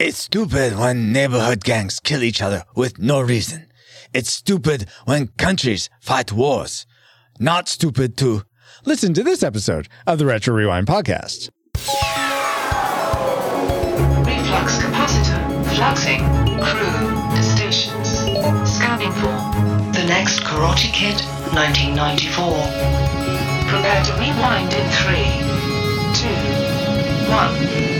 [0.00, 3.70] It's stupid when neighborhood gangs kill each other with no reason.
[4.12, 6.86] It's stupid when countries fight wars.
[7.38, 8.42] Not stupid to
[8.86, 11.50] Listen to this episode of the Retro Rewind podcast.
[14.24, 15.64] Reflux capacitor.
[15.74, 16.22] Fluxing.
[16.62, 17.42] Crew.
[17.42, 18.08] Stations.
[18.74, 19.36] Scanning for
[19.92, 21.20] The Next Karate Kid
[21.52, 22.46] 1994.
[23.68, 25.28] Prepare to rewind in three,
[26.16, 26.40] two,
[27.30, 27.99] one.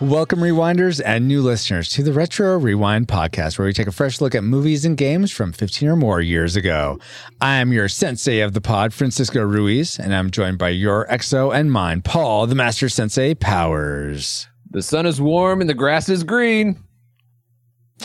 [0.00, 4.22] Welcome, rewinders and new listeners, to the Retro Rewind podcast, where we take a fresh
[4.22, 6.98] look at movies and games from 15 or more years ago.
[7.42, 11.54] I am your sensei of the pod, Francisco Ruiz, and I'm joined by your exo
[11.54, 14.48] and mine, Paul, the Master Sensei Powers.
[14.70, 16.82] The sun is warm and the grass is green.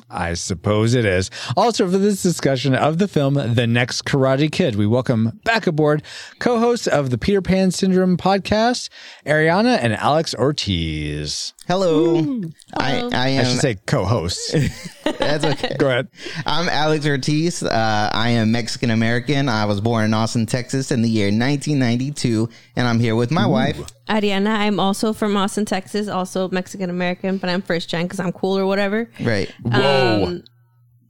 [0.09, 1.31] I suppose it is.
[1.55, 6.03] Also, for this discussion of the film The Next Karate Kid, we welcome back aboard
[6.39, 8.89] co hosts of the Peter Pan Syndrome podcast,
[9.25, 11.53] Ariana and Alex Ortiz.
[11.67, 12.41] Hello.
[12.75, 13.45] I, I I am.
[13.45, 14.53] should say co host.
[15.03, 15.75] that's okay.
[15.79, 16.07] Go ahead.
[16.45, 17.63] I'm Alex Ortiz.
[17.63, 19.49] Uh, I am Mexican American.
[19.49, 23.47] I was born in Austin, Texas in the year 1992, and I'm here with my
[23.47, 23.79] wife.
[24.07, 28.31] Ariana, I'm also from Austin, Texas, also Mexican American, but I'm first gen because I'm
[28.31, 29.09] cool or whatever.
[29.19, 29.49] Right.
[29.63, 30.23] Whoa.
[30.25, 30.43] Um,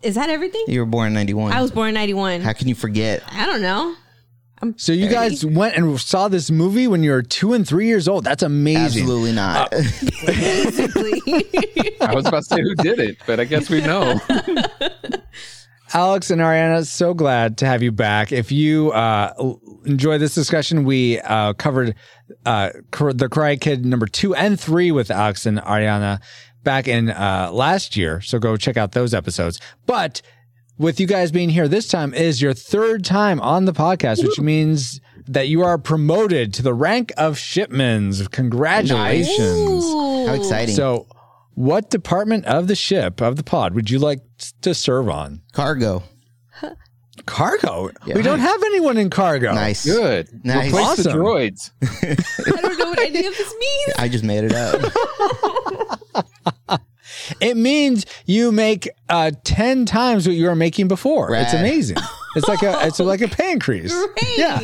[0.01, 0.63] is that everything?
[0.67, 1.51] You were born in 91.
[1.51, 2.41] I was born in 91.
[2.41, 3.23] How can you forget?
[3.29, 3.95] I don't know.
[4.77, 8.07] So you guys went and saw this movie when you were two and three years
[8.07, 8.23] old.
[8.23, 9.03] That's amazing.
[9.03, 9.71] Absolutely not.
[10.25, 11.21] Basically.
[12.01, 14.19] I was about to say who did it, but I guess we know.
[15.93, 18.31] Alex and Ariana, so glad to have you back.
[18.31, 19.33] If you uh,
[19.85, 21.95] enjoy this discussion, we uh, covered
[22.45, 26.21] uh, the Karate Kid number two and three with Alex and Ariana
[26.63, 28.19] back in uh, last year.
[28.19, 29.59] So go check out those episodes.
[29.85, 30.21] But
[30.77, 34.39] with you guys being here this time is your third time on the podcast, which
[34.39, 38.29] means that you are promoted to the rank of shipmans.
[38.31, 39.83] Congratulations.
[40.27, 40.75] How exciting.
[40.75, 41.07] So,
[41.53, 44.21] what department of the ship of the pod would you like
[44.61, 45.41] to serve on?
[45.53, 46.03] Cargo.
[47.25, 47.89] Cargo.
[48.05, 49.53] We don't have anyone in cargo.
[49.53, 49.85] Nice.
[49.85, 50.45] Good.
[50.45, 50.67] Nice.
[50.67, 51.71] Replace the droids.
[51.81, 53.93] I don't know what any of this means.
[53.97, 54.81] I just made it up.
[57.39, 61.33] It means you make uh, ten times what you were making before.
[61.35, 61.97] It's amazing.
[62.37, 63.93] It's like a it's like a pay increase.
[63.93, 64.37] Great.
[64.37, 64.59] Yeah.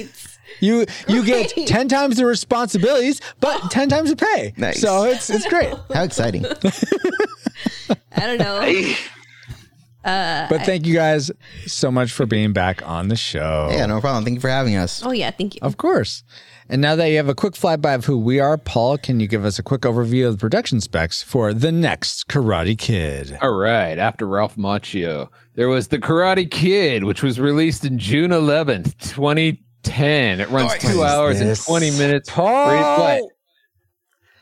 [0.59, 4.53] You you get ten times the responsibilities, but ten times the pay.
[4.57, 4.81] Nice.
[4.81, 5.73] So it's it's great.
[5.93, 6.45] How exciting.
[8.15, 8.93] I don't know.
[10.03, 11.31] But thank you guys
[11.65, 13.69] so much for being back on the show.
[13.71, 14.25] Yeah, no problem.
[14.25, 15.01] Thank you for having us.
[15.05, 15.31] Oh, yeah.
[15.31, 15.59] Thank you.
[15.61, 16.23] Of course.
[16.71, 19.27] And now that you have a quick flyby of who we are, Paul, can you
[19.27, 23.37] give us a quick overview of the production specs for the next Karate Kid?
[23.41, 23.99] All right.
[23.99, 30.39] After Ralph Macchio, there was The Karate Kid, which was released in June 11th, 2010.
[30.39, 32.29] It runs What two is hours and 20 minutes.
[32.29, 32.69] Paul!
[32.69, 33.21] Free play.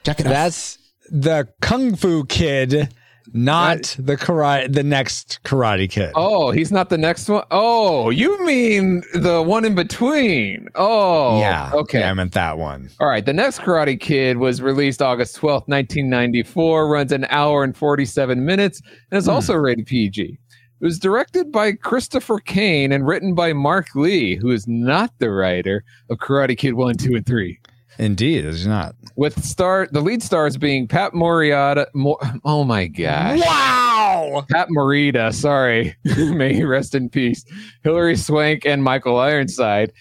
[0.03, 0.29] Check it out.
[0.29, 0.77] That's
[1.09, 2.93] the Kung Fu Kid,
[3.33, 6.11] not the karate, the next Karate Kid.
[6.15, 7.43] Oh, he's not the next one.
[7.51, 10.67] Oh, you mean the one in between?
[10.75, 11.71] Oh, yeah.
[11.73, 11.99] Okay.
[11.99, 12.89] Yeah, I meant that one.
[12.99, 13.25] All right.
[13.25, 18.81] The next Karate Kid was released August 12th, 1994, runs an hour and 47 minutes,
[19.11, 19.31] and is hmm.
[19.31, 20.37] also rated PG.
[20.81, 25.29] It was directed by Christopher Cain and written by Mark Lee, who is not the
[25.29, 27.59] writer of Karate Kid 1, 2, and 3.
[27.99, 28.95] Indeed, it's not.
[29.15, 31.85] With star the lead stars being Pat Morita.
[31.93, 33.39] Mo- oh my gosh.
[33.41, 34.45] Wow.
[34.49, 35.95] Pat Morita, sorry.
[36.03, 37.43] May he rest in peace.
[37.83, 39.91] Hilary Swank and Michael Ironside.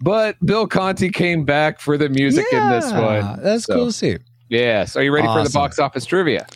[0.00, 3.40] But Bill Conti came back for the music in this one.
[3.42, 4.16] That's So- cool to see.
[4.48, 4.96] Yes.
[4.96, 6.46] Are you ready for the box office trivia?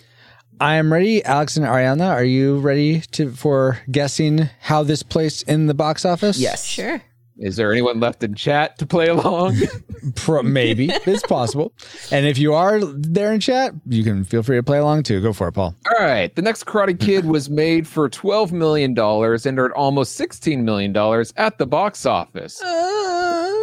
[0.60, 1.25] I am ready.
[1.25, 6.04] Alex and Ariana, are you ready to for guessing how this placed in the box
[6.04, 6.38] office?
[6.38, 6.65] yes.
[6.65, 7.03] Sure.
[7.39, 9.56] Is there anyone left in chat to play along?
[10.45, 11.72] Maybe it's possible.
[12.12, 15.21] And if you are there in chat, you can feel free to play along too.
[15.21, 15.75] Go for it, Paul.
[15.87, 16.34] All right.
[16.34, 20.97] The next Karate Kid was made for $12 million and earned almost $16 million
[21.37, 22.62] at the box office.
[22.62, 23.62] Uh.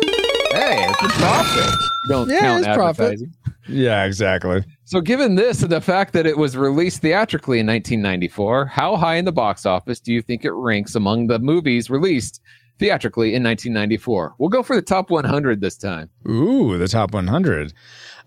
[0.52, 1.74] Hey, it's a profit.
[2.09, 3.03] Don't Yeah, count it's profit.
[3.06, 3.34] advertising.
[3.70, 4.66] Yeah, exactly.
[4.84, 9.16] So, given this and the fact that it was released theatrically in 1994, how high
[9.16, 12.41] in the box office do you think it ranks among the movies released
[12.81, 14.35] theatrically in 1994?
[14.39, 16.09] We'll go for the top 100 this time.
[16.28, 17.73] Ooh, the top 100.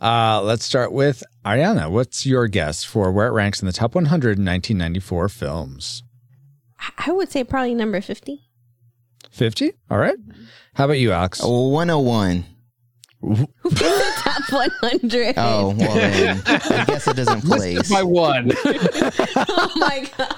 [0.00, 1.90] Uh, let's start with Ariana.
[1.90, 6.02] What's your guess for where it ranks in the top 100 1994 films?
[6.98, 8.40] I would say probably number 50.
[9.30, 9.72] 50?
[9.90, 10.16] All right.
[10.74, 11.40] How about you, Alex?
[11.42, 12.44] 101.
[13.22, 15.34] Top 100.
[15.38, 16.42] Oh, well then.
[16.46, 17.90] I guess it doesn't place.
[17.90, 18.52] By one.
[19.36, 20.36] Oh my God.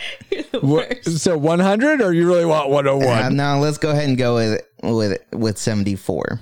[0.30, 1.18] You're the What- worst.
[1.20, 3.18] so 100 or you really want 101?
[3.24, 6.40] Uh, now let's go ahead and go with with with 74.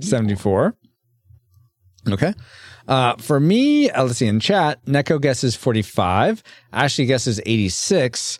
[0.00, 0.76] 74.
[2.10, 2.34] Okay.
[2.86, 6.42] Uh, for me, uh, let's see in chat, Neko guesses 45.
[6.72, 8.38] Ashley guesses 86.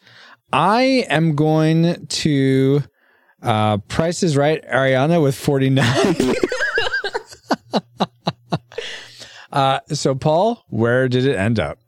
[0.52, 2.82] I am going to
[3.43, 5.87] uh, Price is Right Ariana with 49.
[9.52, 11.79] uh, so, Paul, where did it end up?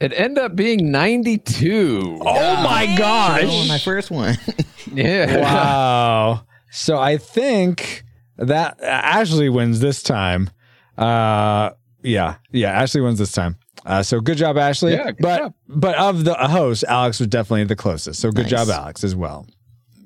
[0.00, 2.18] It ended up being 92.
[2.20, 3.42] Oh my gosh.
[3.46, 4.36] Oh, my first one.
[4.92, 5.40] Yeah.
[5.40, 6.42] wow.
[6.70, 8.04] So I think
[8.38, 10.48] that Ashley wins this time.
[10.96, 11.70] Uh,
[12.02, 13.56] yeah, yeah, Ashley wins this time.
[13.84, 14.92] Uh, so good job, Ashley.
[14.92, 15.54] Yeah, good but job.
[15.68, 18.20] but of the hosts, Alex was definitely the closest.
[18.20, 18.50] So good Nice.
[18.50, 19.46] job, Alex, as well.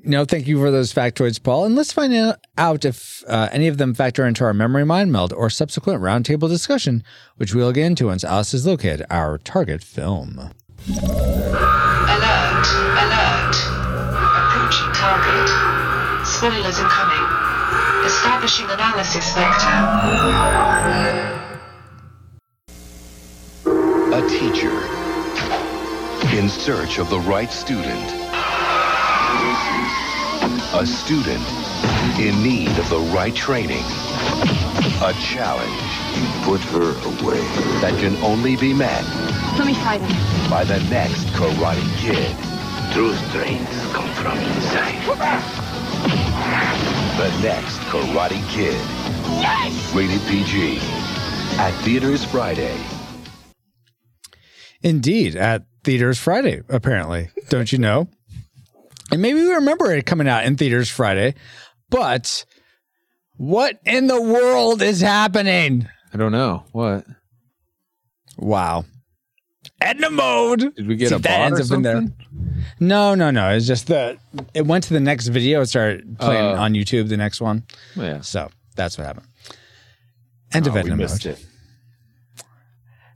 [0.03, 1.67] No, thank you for those factoids, Paul.
[1.67, 5.13] And let's find out- out if uh, any of them factor into our memory mind
[5.13, 7.03] meld or subsequent roundtable discussion,
[7.37, 10.39] which we'll get into once Alice has located our target film.
[10.39, 10.53] Alert!
[12.97, 13.57] Alert!
[14.41, 15.49] Approaching target.
[16.27, 17.27] Spoilers incoming.
[18.07, 19.77] Establishing analysis vector.
[24.13, 24.73] A teacher
[26.37, 28.20] in search of the right student.
[30.73, 31.45] A student
[32.19, 33.85] in need of the right training.
[35.03, 35.83] A challenge
[36.45, 36.91] Put her
[37.23, 37.41] away.
[37.81, 39.03] that can only be met
[39.59, 40.51] Let me fight him.
[40.51, 42.35] by the next Karate Kid.
[42.93, 45.01] True strength comes from inside.
[47.19, 48.81] The next Karate Kid.
[49.95, 50.79] Rated PG.
[51.59, 52.77] At theaters Friday.
[54.83, 57.29] Indeed, at theaters Friday, apparently.
[57.49, 58.09] Don't you know?
[59.13, 61.35] And maybe we remember it coming out in theaters Friday,
[61.89, 62.45] but
[63.37, 65.89] what in the world is happening?
[66.13, 66.65] I don't know.
[66.73, 67.05] What?
[68.39, 68.85] Wow.
[69.81, 70.75] Edna mode.
[70.77, 71.97] Did we get See, a that ends up in there.
[71.97, 72.17] something?
[72.79, 73.51] No, no, no.
[73.51, 74.19] It's just the
[74.55, 75.61] it went to the next video.
[75.63, 76.61] It started playing Oh.
[76.61, 77.65] on YouTube, the next one.
[77.97, 78.21] Oh, yeah.
[78.21, 79.27] So that's what happened.
[80.53, 81.27] End Oh, we Edna mode.
[81.27, 81.45] it.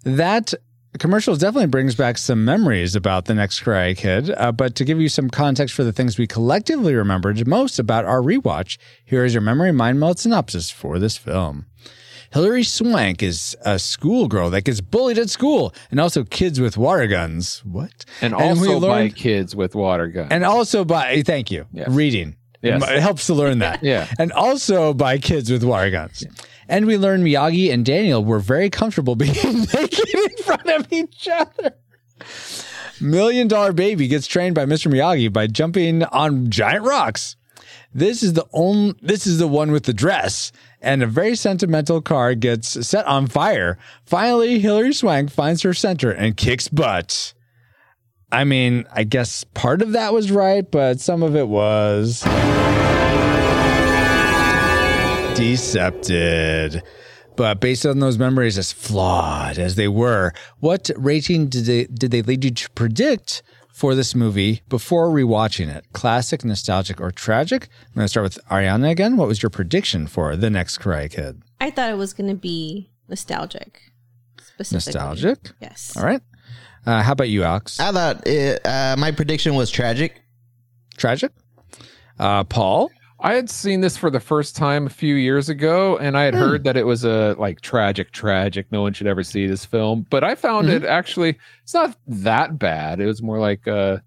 [0.05, 0.55] That
[0.99, 4.31] commercial definitely brings back some memories about the next Karate Kid.
[4.31, 8.05] Uh, but to give you some context for the things we collectively remembered most about
[8.05, 11.67] our rewatch, here is your memory mind meld synopsis for this film.
[12.33, 17.07] Hilary Swank is a schoolgirl that gets bullied at school, and also kids with water
[17.07, 17.63] guns.
[17.65, 18.05] What?
[18.21, 20.29] And we also by kids with water guns.
[20.33, 21.89] and also by thank you Yes.
[21.91, 22.83] reading Yes.
[22.91, 24.09] it helps to learn that Yeah.
[24.19, 26.25] and also by kids with water guns
[26.69, 31.29] and we learned miyagi and daniel were very comfortable being naked in front of each
[31.29, 31.75] other.
[33.01, 37.37] Million dollar baby gets trained by mr miyagi by jumping on giant rocks.
[37.93, 40.53] This is the only this is the one with the dress.
[40.81, 43.79] And a very sentimental car gets set on fire.
[44.05, 47.33] Finally hilary swank finds her center and kicks butt.
[48.31, 52.25] I mean, I guess part of that was right, but some of it was
[55.35, 56.83] decepted.
[57.37, 62.11] But based on those memories, as flawed as they were, what rating did they did
[62.13, 63.43] they lead you to predict
[63.73, 65.85] for this movie before rewatching it?
[65.93, 67.69] Classic, nostalgic, or tragic?
[67.89, 69.17] I'm going to start with Ariana again.
[69.17, 71.43] What was your prediction for the next Karate Kid?
[71.61, 73.81] I thought it was going to be nostalgic.
[74.71, 75.39] Nostalgic.
[75.61, 75.97] Yes.
[75.97, 76.21] All right.
[76.87, 77.81] Uh, how about you, Alex?
[77.81, 80.23] I thought it, uh, my prediction was tragic.
[80.97, 81.33] Tragic.
[82.21, 82.91] Uh, Paul.
[83.25, 86.35] I had seen this for the first time a few years ago, and I had
[86.35, 88.71] heard that it was a like tragic, tragic.
[88.71, 92.59] No one should ever see this film, but I found it actually it's not that
[92.59, 93.01] bad.
[93.01, 94.03] It was more like a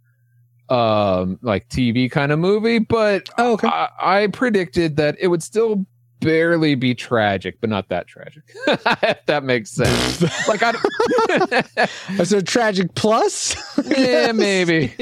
[0.70, 3.68] um like TV kind of movie, but Oh, okay.
[3.68, 5.86] I, I predicted that it would still
[6.20, 8.44] barely be tragic, but not that tragic.
[8.68, 10.22] if that makes sense.
[10.48, 13.56] like I, don't- So tragic plus.
[13.98, 14.94] yeah, maybe.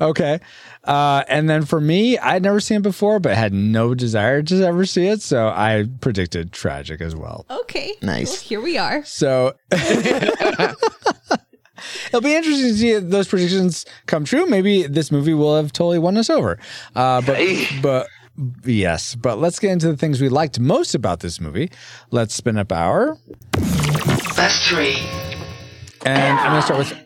[0.00, 0.40] Okay.
[0.84, 4.64] Uh, and then for me, I'd never seen it before, but had no desire to
[4.66, 5.22] ever see it.
[5.22, 7.46] So I predicted tragic as well.
[7.50, 7.94] Okay.
[8.02, 8.30] Nice.
[8.32, 9.04] Well, here we are.
[9.04, 10.74] So it'll
[12.20, 14.46] be interesting to see if those predictions come true.
[14.46, 16.58] Maybe this movie will have totally won us over.
[16.96, 17.38] Uh, but,
[17.80, 18.08] but
[18.64, 21.70] yes, but let's get into the things we liked most about this movie.
[22.10, 23.16] Let's spin up our,
[24.34, 24.96] Best three.
[26.04, 26.98] and I'm going to start with.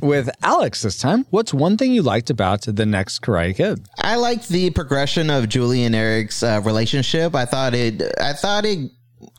[0.00, 3.86] With Alex this time, what's one thing you liked about the next Karate Kid?
[3.98, 7.34] I liked the progression of Julie and Eric's uh, relationship.
[7.34, 8.02] I thought it.
[8.20, 8.90] I thought it.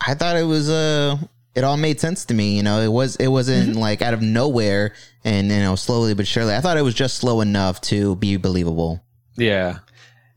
[0.06, 0.70] I thought it was.
[0.70, 1.18] Uh,
[1.54, 2.58] it all made sense to me.
[2.58, 3.16] You know, it was.
[3.18, 4.94] It wasn't like out of nowhere,
[5.24, 6.56] and you know, slowly but surely.
[6.56, 9.04] I thought it was just slow enough to be believable.
[9.38, 9.80] Yeah.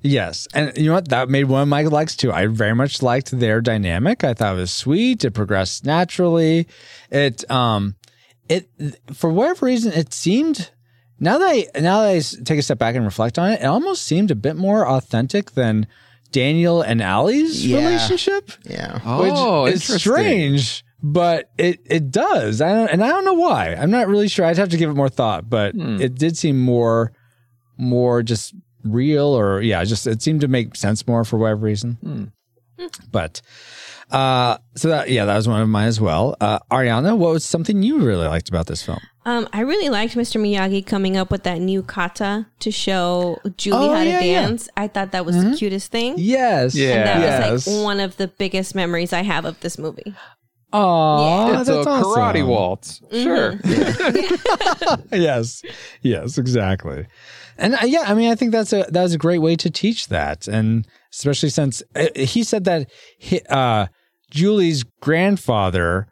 [0.01, 0.47] Yes.
[0.55, 1.09] And you know what?
[1.09, 2.33] That made one of my likes too.
[2.33, 4.23] I very much liked their dynamic.
[4.23, 5.25] I thought it was sweet.
[5.25, 6.69] It progressed naturally.
[7.11, 7.97] It, um,
[8.49, 8.69] it,
[9.13, 10.71] for whatever reason, it seemed,
[11.21, 13.67] now that I, now that I take a step back and reflect on it, it
[13.67, 15.87] almost seemed a bit more authentic than
[16.31, 17.79] Daniel and Allie's Yeah.
[17.87, 19.01] relationship, Yeah.
[19.05, 22.61] Oh, which is strange, but it it does.
[22.61, 23.75] I don't, and I don't know why.
[23.75, 24.45] I'm not really sure.
[24.45, 26.01] I'd have to give it more thought, but Hmm.
[26.01, 27.13] it did seem more
[27.79, 31.99] more just real or yeah, just it seemed to make sense more for whatever reason.
[32.03, 32.25] Hmm.
[33.11, 33.41] But
[34.11, 36.37] uh so that yeah, that was one of mine as well.
[36.41, 39.01] Uh Ariana, what was something you really liked about this film?
[39.25, 40.41] Um, I really liked Mr.
[40.41, 44.41] Miyagi coming up with that new kata to show Julie Oh, how to yeah, yeah.
[44.47, 44.71] dance.
[44.75, 46.15] I thought that was the cutest thing.
[46.17, 46.75] Yes.
[46.75, 46.95] Yeah.
[46.95, 47.51] And that yes.
[47.53, 50.15] was like one of the biggest memories I have of this movie.
[50.73, 52.13] Aw, it's a that's awesome.
[52.13, 53.01] karate waltz.
[53.11, 53.59] Sure.
[55.13, 55.63] yes,
[56.03, 57.07] yes, exactly.
[57.57, 59.71] And uh, yeah, I mean, I think that's a that was a great way to
[59.71, 63.87] teach that, and especially since uh, he said that he, uh,
[64.31, 66.09] Julie's grandfather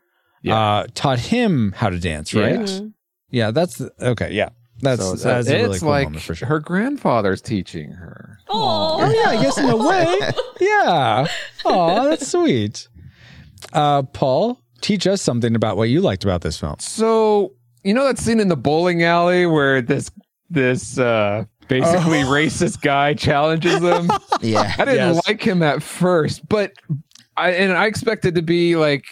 [0.48, 2.60] uh, taught him how to dance, right?
[2.60, 2.82] Yes.
[3.30, 4.32] Yeah, that's okay.
[4.32, 6.48] Yeah, that's So that's a really it's cool like moment for sure.
[6.48, 8.38] her grandfather's teaching her.
[8.48, 10.18] Oh, Oh yeah, I guess in a way,
[10.60, 11.26] yeah.
[11.64, 12.88] Oh, that's sweet.
[13.72, 16.76] Uh, Paul, teach us something about what you liked about this film.
[16.78, 20.10] So you know that scene in the bowling alley where this
[20.48, 24.08] this uh basically racist guy challenges them.
[24.40, 24.72] Yeah.
[24.78, 25.26] I didn't Yes.
[25.26, 26.72] like him at first, but
[27.36, 29.04] I and I expected to be like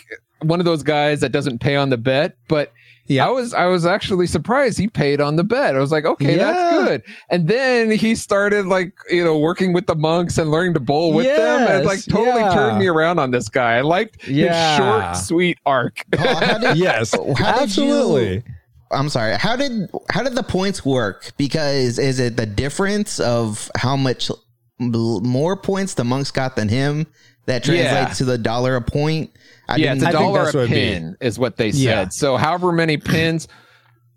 [0.42, 2.72] one of those guys that doesn't pay on the bet, but
[3.06, 3.26] Yeah.
[3.26, 5.74] I was I was actually surprised he paid on the bet.
[5.76, 6.52] I was like, okay, Yeah.
[6.52, 7.02] that's good.
[7.30, 11.12] And then he started like you know working with the monks and learning to bowl
[11.12, 12.54] with them, and like totally yeah.
[12.54, 13.76] turned me around on this guy.
[13.76, 14.76] I liked Yeah.
[14.76, 16.04] his short, sweet arc.
[16.12, 18.34] Paul, how did, Yes, How did absolutely.
[18.34, 18.42] you-
[18.90, 19.36] I'm sorry.
[19.36, 21.32] How did how did the points work?
[21.36, 26.68] Because is it the difference of how much l- more points the monks got than
[26.68, 27.06] him
[27.46, 28.14] that translates Yeah.
[28.14, 29.30] to the dollar a point?
[29.68, 30.74] I yeah, it's a I think dollar a what it'd be.
[30.74, 31.78] pin is what they said.
[31.80, 32.08] Yeah.
[32.08, 33.48] So however many pins,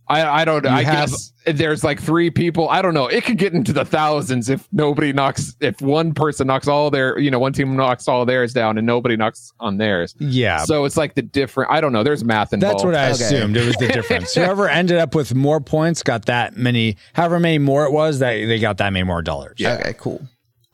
[0.09, 0.69] I I don't know.
[0.71, 2.67] You I have- guess there's like three people.
[2.69, 3.07] I don't know.
[3.07, 5.55] It could get into the thousands if nobody knocks.
[5.61, 8.85] If one person knocks all their, you know, one team knocks all theirs down and
[8.87, 10.13] nobody knocks on theirs.
[10.19, 11.71] Yeah, So it's like the different.
[11.71, 12.03] I don't know.
[12.03, 12.75] There's math involved.
[12.79, 13.11] That's what I Okay.
[13.23, 13.55] assumed.
[13.57, 14.33] It was the difference.
[14.35, 18.33] Whoever ended up with more points got that many, however many more it was, that
[18.33, 19.55] they got that many more dollars.
[19.57, 19.75] Yeah.
[19.75, 20.21] Okay, cool.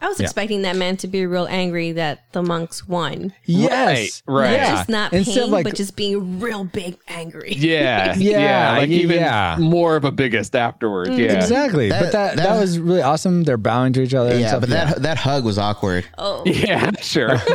[0.04, 0.26] I was Yeah.
[0.26, 3.32] expecting that man to be real angry that the monks won.
[3.46, 4.22] Yes.
[4.28, 4.52] Right, right.
[4.52, 4.72] Not Yeah.
[4.76, 7.54] just not Instead paying, like, but just being real big angry.
[7.58, 9.56] Yeah, Yeah, yeah, like even yeah.
[9.60, 11.12] more of a biggest afterwards.
[11.12, 11.88] Yeah, exactly.
[11.90, 13.44] That- but that, that that- was really awesome.
[13.46, 14.32] They're bowing to each other.
[14.32, 14.60] and Yeah, stuff.
[14.62, 16.06] but that that hug was awkward.
[16.18, 17.38] Oh, yeah, sure.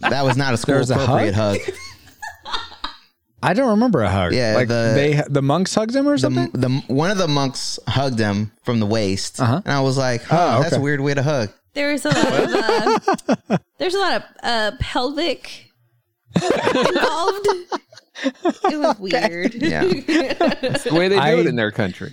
[0.00, 1.58] That was not a school was a appropriate hug.
[3.42, 4.34] I don't remember a hug.
[4.34, 6.50] Yeah, like the- they the monks hugged him or something.
[6.52, 9.62] the one of the monks hugged him from the waist, Uh-huh.
[9.64, 10.82] and I was like, "Huh, Oh, that's a okay.
[10.82, 15.70] weird way to hug." There's a lot of uh, there's a lot of uh, pelvic
[16.36, 17.48] involved.
[18.22, 19.54] It was weird.
[19.54, 19.82] Yeah.
[19.86, 22.12] It's the way they do I- it in their country.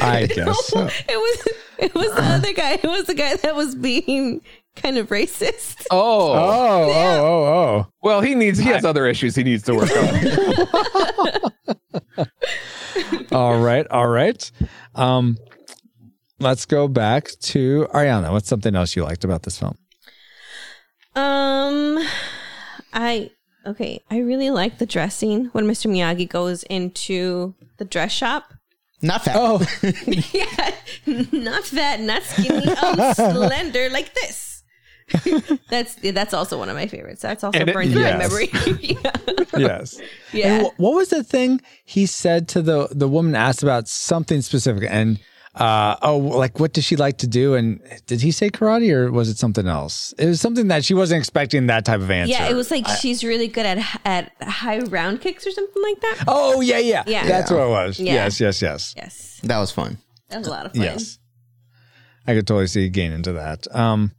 [0.00, 0.66] I guess.
[0.66, 0.86] so.
[0.86, 1.48] It was
[1.78, 2.72] it was the other guy.
[2.74, 4.40] It was the guy that was being
[4.76, 5.84] kind of racist.
[5.90, 7.86] Oh, Oh, oh, oh, oh.
[8.02, 8.58] well, he needs.
[8.60, 11.48] He has other issues he needs to work on.
[12.18, 12.26] oh.
[13.32, 14.50] all right, all right.
[14.94, 15.38] Um,
[16.38, 18.30] let's go back to Ariana.
[18.32, 19.76] What's something else you liked about this film?
[21.14, 21.98] Um,
[22.92, 23.30] I
[23.66, 24.00] okay.
[24.10, 25.90] I really like the dressing when Mr.
[25.90, 28.52] Miyagi goes into the dress shop.
[29.02, 29.36] Not fat.
[29.38, 29.64] Oh,
[30.32, 30.74] yeah,
[31.32, 34.62] not fat, not skinny, um, slender like this.
[35.70, 37.22] that's that's also one of my favorites.
[37.22, 38.12] That's also And it- burned in yes.
[38.14, 38.50] my memory.
[38.80, 39.12] yeah.
[39.56, 40.00] yes.
[40.32, 40.46] Yeah.
[40.58, 44.86] And what was the thing he said to the the woman asked about something specific
[44.90, 45.18] and
[45.58, 49.10] uh oh like what does she like to do and did he say karate or
[49.10, 50.14] was it something else?
[50.18, 52.30] It was something that she wasn't expecting that type of answer.
[52.32, 56.00] Yeah, it was like she's really good at at high round kicks or something like
[56.00, 56.24] that.
[56.28, 57.02] Oh yeah, yeah.
[57.06, 57.26] Yeah.
[57.26, 57.98] That's what it was.
[57.98, 58.14] Yeah.
[58.14, 58.94] Yes, yes, yes.
[58.96, 59.98] Yes, That was fun.
[60.28, 60.82] that was a lot of fun.
[60.82, 61.18] Yes.
[62.26, 63.66] I could totally see gain into that.
[63.74, 64.12] Um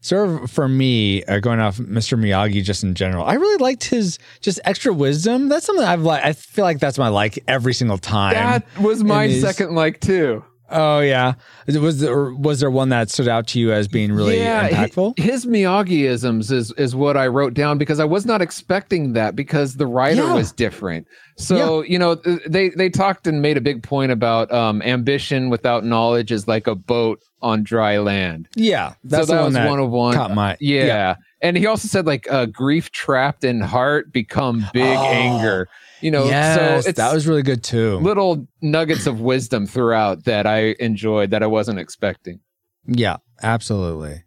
[0.00, 2.18] sort of for me, uh, going off Mr.
[2.18, 5.48] Miyagi just in general, I really liked his just extra wisdom.
[5.48, 8.34] That's something I've like I feel like that's my like every single time.
[8.34, 10.44] That was my second like too.
[10.72, 11.34] Oh yeah.
[11.68, 15.18] Was there was there one that stood out to you as being really hi- impactful?
[15.18, 19.76] His Miyagi-isms is is what I wrote down because I was not expecting that because
[19.76, 20.34] the writer Yeah.
[20.34, 21.06] was different.
[21.36, 22.14] So you know
[22.46, 26.66] they they talked and made a big point about um, ambition without knowledge is like
[26.66, 28.48] a boat on dry land.
[28.54, 30.14] yeah, that's so that one was one of one.
[30.14, 31.16] caught my yeah.
[31.40, 35.04] And he also said like uh, grief trapped in heart become big Oh.
[35.06, 35.68] anger.
[36.02, 37.96] You know, Yes, so it's that was really good too.
[37.98, 42.40] little nuggets of wisdom throughout that I enjoyed that I wasn't expecting.
[42.86, 44.24] Yeah, absolutely.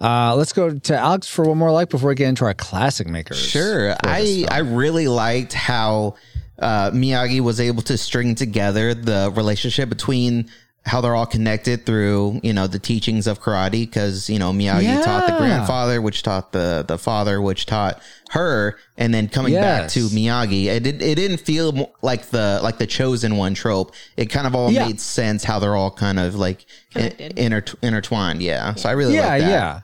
[0.00, 3.06] Uh, let's go to Alex for one more like before we get into our classic
[3.06, 3.38] makers.
[3.38, 3.94] Sure.
[4.02, 4.44] I.
[4.50, 6.16] I really liked how
[6.58, 10.50] uh, Miyagi was able to string together the relationship between
[10.86, 15.02] how they're all connected through you know the teachings of karate because you know Miyagi
[15.04, 19.88] taught the grandfather, which taught the the father, which taught her, and then coming back
[19.90, 23.94] to Miyagi, it did, it didn't feel like the like the chosen one trope.
[24.16, 24.86] It kind of all Yeah.
[24.86, 28.42] made sense how they're all kind of like in, inter- intertwined.
[28.42, 29.48] Yeah, so I really yeah, like that.
[29.50, 29.80] yeah.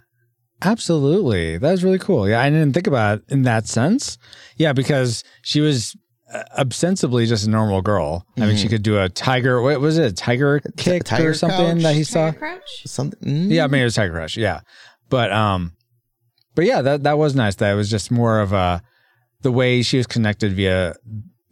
[0.63, 1.57] Absolutely.
[1.59, 2.29] That was really cool.
[2.29, 4.19] Yeah, I didn't think about it in that sense.
[4.57, 5.97] Yeah, because she was
[6.59, 8.27] ostensibly just a normal girl.
[8.37, 10.13] I mean, she could do a tiger, what was it?
[10.13, 11.83] A tiger kick tiger or something crouch?
[11.83, 12.27] that he saw?
[12.27, 12.83] Tiger Crouch?
[12.87, 13.29] Something.
[13.29, 14.37] mm, Yeah, maybe it was Tiger Crush.
[14.37, 14.61] Yeah,
[15.09, 15.73] but um,
[16.55, 17.57] but yeah, that that was nice.
[17.57, 18.83] That it was just more of a
[19.43, 20.95] the way she was connected via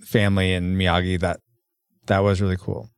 [0.01, 1.19] family and Miyagi.
[1.21, 1.41] That
[2.07, 2.89] that was really cool.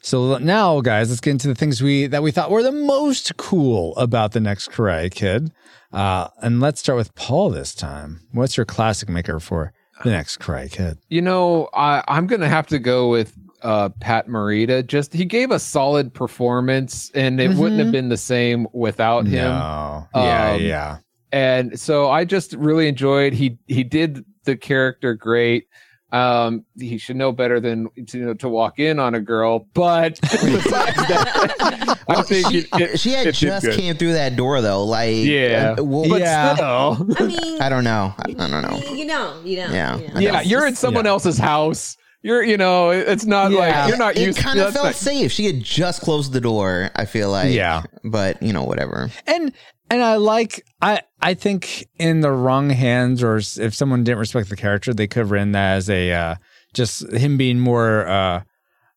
[0.00, 3.36] So now, guys, let's get into the things we that we thought were the most
[3.36, 5.50] cool about the next Karate Kid.
[5.92, 8.20] Uh, and let's start with Paul this time.
[8.32, 9.72] What's your classic maker for
[10.02, 10.98] the next Karate Kid?
[11.08, 14.86] You know, I, I'm gonna have to go with uh, Pat Morita.
[14.86, 19.48] Just he gave a solid performance, and it wouldn't have been the same without him.
[19.48, 20.98] No, yeah, Um, yeah,
[21.32, 23.32] and so I just really enjoyed.
[23.32, 25.68] He he did the character great.
[26.14, 29.66] Um, he should know better than to you know, to walk in on a girl,
[29.74, 30.62] but besides
[31.08, 34.84] that, I think she, it, it- she had it just came through that door though.
[34.84, 35.74] Like, Yeah.
[35.76, 36.54] uh, well, but Yeah.
[36.54, 38.14] still, I mean, I don't know.
[38.18, 38.78] I, I don't know.
[38.94, 39.70] you know, you know.
[39.72, 39.98] Yeah.
[39.98, 40.20] you know.
[40.20, 40.40] yeah.
[40.42, 41.96] You're in just- someone else's house.
[42.22, 43.58] You're, you know, it's not Yeah.
[43.58, 44.38] like you're not it used.
[44.38, 45.30] kind of felt not- safe.
[45.32, 46.90] She had just closed the door.
[46.96, 47.82] I feel like, Yeah.
[48.04, 49.10] but you know, whatever.
[49.26, 49.52] and
[49.90, 54.48] and I like I I think in the wrong hands or if someone didn't respect
[54.48, 56.34] the character, they could have written that as a uh,
[56.72, 58.42] just him being more uh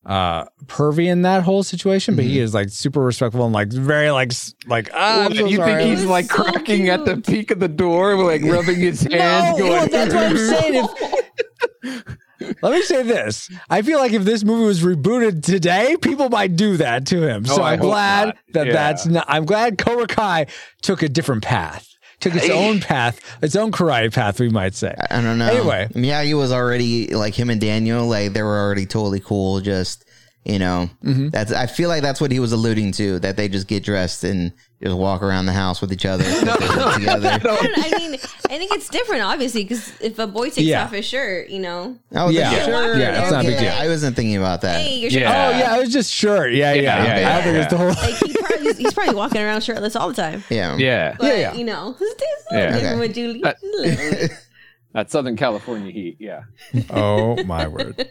[0.06, 2.16] uh pervy in that whole situation.
[2.16, 4.32] But he is like super respectful and like very like
[4.66, 5.84] like ah, I'm so you sorry.
[5.84, 9.58] think he's like so cracking at the peak of the door, like rubbing his hands,
[9.58, 9.72] no, going.
[9.72, 10.88] well, that's what I'm saying.
[11.82, 16.28] If, let me say this: I feel like if this movie was rebooted today, people
[16.28, 17.44] might do that to him.
[17.44, 18.36] So Oh, I'm glad not.
[18.52, 18.72] that Yeah.
[18.72, 19.24] that's not.
[19.28, 20.46] I'm glad Cobra Kai
[20.82, 21.88] took a different path,
[22.20, 24.94] took its own path, its own karate path, we might say.
[25.10, 25.48] I don't know.
[25.50, 25.88] Anyway.
[25.94, 28.06] Miyagi was already like him and Daniel.
[28.06, 29.60] Like they were already totally cool.
[29.60, 30.04] Just
[30.44, 31.28] you know, Mm-hmm.
[31.30, 31.52] that's.
[31.52, 33.18] I feel like that's what he was alluding to.
[33.18, 36.44] That they just get dressed and just walk around the house with each other put
[36.44, 37.28] their shit together.
[37.32, 40.84] I, don't- I mean, I think it's different, obviously, because if a boy takes Yeah.
[40.84, 42.52] off his shirt, you know, Oh, Yeah.
[42.52, 42.96] yeah, sure.
[42.96, 43.64] Yeah, it's not a big Okay.
[43.64, 43.72] deal.
[43.74, 44.80] I wasn't thinking about that.
[44.80, 45.22] hey, your shirt.
[45.22, 45.48] Yeah.
[45.52, 46.52] Oh yeah, I was just short.
[46.52, 47.18] Yeah, yeah, Yeah, yeah.
[47.20, 47.62] yeah, I think yeah.
[47.62, 47.88] it's the whole.
[47.88, 50.44] Like he probably, he's probably walking around shirtless all the time.
[50.48, 50.76] Yeah.
[50.76, 51.54] Yeah, But, Yeah, yeah.
[51.54, 51.96] you know,
[52.52, 52.70] Yeah.
[52.70, 52.98] different Okay.
[53.00, 53.42] with Julie.
[53.44, 54.28] Uh,
[54.94, 56.16] that Southern California heat.
[56.20, 56.42] Yeah.
[56.90, 58.08] Oh my word.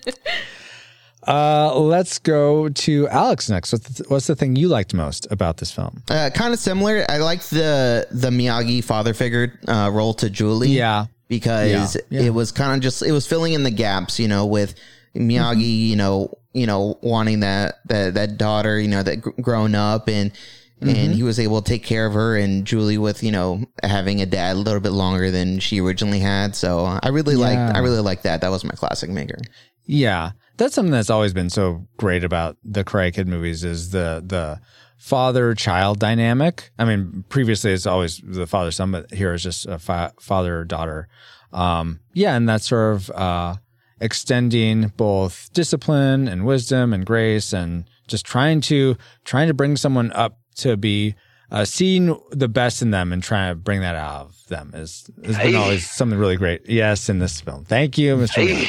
[1.27, 3.73] Uh, let's go to Alex next.
[3.73, 6.01] What's the, what's the thing you liked most about this film?
[6.09, 7.05] Uh, kind of similar.
[7.09, 10.69] I liked the the Miyagi father figure uh, role to Julie.
[10.69, 11.07] Yeah.
[11.27, 12.27] because Yeah, yeah.
[12.27, 14.75] it was kind of just it was filling in the gaps, you know, with
[15.15, 19.75] Miyagi, you know, you know, wanting that that that daughter, you know, that gr- grown
[19.75, 20.31] up and
[20.79, 24.21] and he was able to take care of her and Julie with you know having
[24.21, 26.55] a dad a little bit longer than she originally had.
[26.55, 28.41] So I really like I really like that.
[28.41, 29.39] That was my classic maker.
[29.87, 34.21] Yeah, that's something that's always been so great about the Karate Kid movies is the
[34.25, 34.59] the
[34.97, 36.71] father child dynamic.
[36.77, 40.65] I mean, previously it's always the father son, but here it's just a fa- father
[40.65, 41.07] daughter.
[41.53, 43.55] Um, yeah, and that's sort of uh,
[44.01, 50.11] extending both discipline and wisdom and grace, and just trying to trying to bring someone
[50.11, 51.15] up to be.
[51.49, 55.09] Uh, seeing the best in them and trying to bring that out of them is
[55.23, 56.67] has been always something really great.
[56.67, 57.63] Yes, in this film.
[57.63, 58.45] Thank you, Mr.
[58.45, 58.67] Lee.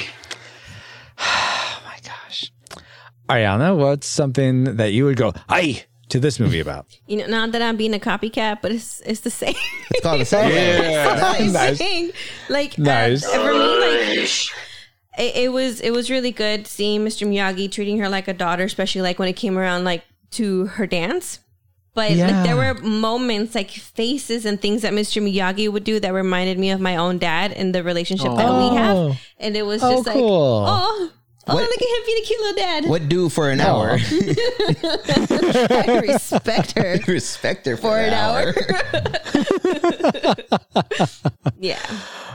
[1.19, 2.53] Oh my gosh.
[3.29, 6.87] Ariana, what's something that you would go, aye, to this movie about?
[7.07, 9.55] You know, not that I'm being a copycat, but it's it's the same.
[9.91, 10.51] It's called the same.
[10.53, 11.79] It's the Nice.
[11.79, 12.11] same.
[12.49, 14.29] Like uh, for me, like
[15.19, 17.27] it, it was it was really good seeing Mr.
[17.29, 20.87] Miyagi treating her like a daughter, especially like when it came around like to her
[20.87, 21.41] dance.
[21.95, 22.27] But Yeah.
[22.29, 25.21] like there were moments like faces and things that Mr.
[25.21, 28.67] Miyagi would do that reminded me of my own dad and the relationship that we
[28.71, 28.75] Oh.
[29.11, 29.19] have.
[29.39, 30.65] And it was Oh, just like cool.
[30.69, 31.11] oh
[31.51, 32.85] Oh, What- look at him being a cute little dad.
[32.89, 33.91] What do for an hour?
[33.99, 34.01] I
[36.07, 38.55] respect her Respect her for, for an hour.
[38.95, 40.35] hour.
[41.59, 41.79] yeah.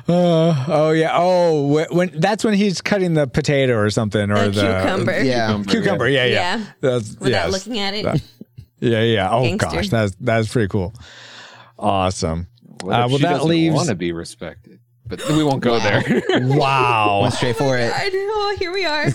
[0.07, 1.11] Uh, oh yeah.
[1.13, 5.23] Oh, wh- when that's when he's cutting the potato or something, or A the cucumber.
[5.23, 5.61] yeah.
[5.67, 6.07] Cucumber.
[6.09, 6.57] Yeah, yeah.
[6.57, 6.65] Yeah.
[6.81, 7.51] That's, Without yes.
[7.51, 8.05] looking at it.
[8.79, 9.29] Yeah, yeah.
[9.31, 9.69] Oh Gangster.
[9.69, 10.93] gosh, that's that's pretty cool.
[11.79, 12.47] Awesome.
[12.81, 13.75] What Uh, if well, she that doesn't leaves.
[13.75, 16.03] want to be respected, but we won't go there.
[16.41, 17.21] Wow.
[17.21, 17.91] Went straight for it.
[17.93, 18.55] I know.
[18.57, 19.09] Here we are.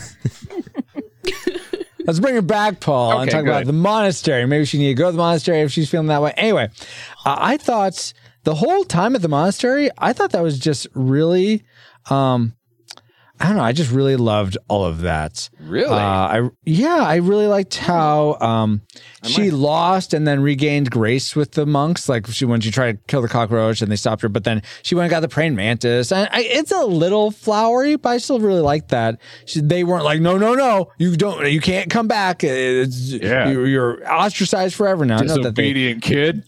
[2.07, 3.69] Let's bring her back, Paul, and Okay, talk about good.
[3.69, 4.47] the monastery.
[4.47, 6.33] Maybe she need to go to the monastery if she's feeling that way.
[6.39, 6.71] Anyway,
[7.27, 11.65] uh, I thought the whole time at the monastery, I thought that was just really,
[12.09, 12.55] um,
[13.41, 13.63] I don't know.
[13.63, 15.49] I just really loved all of that.
[15.61, 15.89] Really?
[15.91, 18.83] Uh, I yeah, I really liked how um,
[19.25, 22.09] she lost and then regained grace with the monks.
[22.09, 24.63] Like she when she tried to kill the cockroach and they stopped her, but then
[24.83, 26.11] she went and got the praying mantis.
[26.11, 29.21] And I, it's a little flowery, but I still really like that.
[29.45, 32.43] She, they weren't like, no, no, no, you don't, you can't come back.
[32.43, 33.51] It's, Yeah.
[33.51, 35.19] you're, you're ostracized forever now.
[35.19, 36.45] Not that they- Disobedient kid.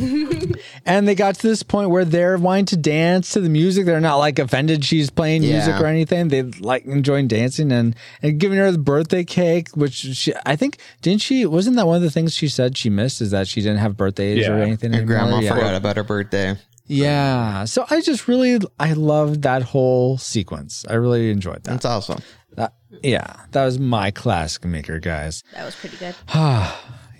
[0.86, 3.86] and they got to this point where they're wanting to dance to the music.
[3.86, 6.28] They're not like offended she's playing music or anything.
[6.30, 10.78] They like enjoying dancing and and giving her the birthday cake, which she I think
[11.02, 13.60] didn't she wasn't that one of the things she said she missed is that she
[13.60, 14.92] didn't have birthdays or anything.
[14.92, 15.16] Your anymore?
[15.16, 15.54] grandma yeah.
[15.54, 16.56] forgot about her birthday.
[16.86, 17.64] Yeah.
[17.66, 20.84] So I just really I loved that whole sequence.
[20.88, 21.70] I really enjoyed that.
[21.70, 22.20] That's awesome.
[22.56, 25.44] That- yeah, that was my classic maker, guys.
[25.54, 26.14] That was pretty good.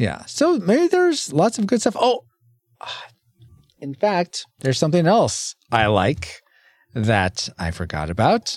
[0.00, 0.24] Yeah.
[0.24, 1.94] So maybe there's lots of good stuff.
[2.00, 2.24] Oh,
[3.78, 6.40] in fact, there's something else I like
[6.94, 8.56] that I forgot about.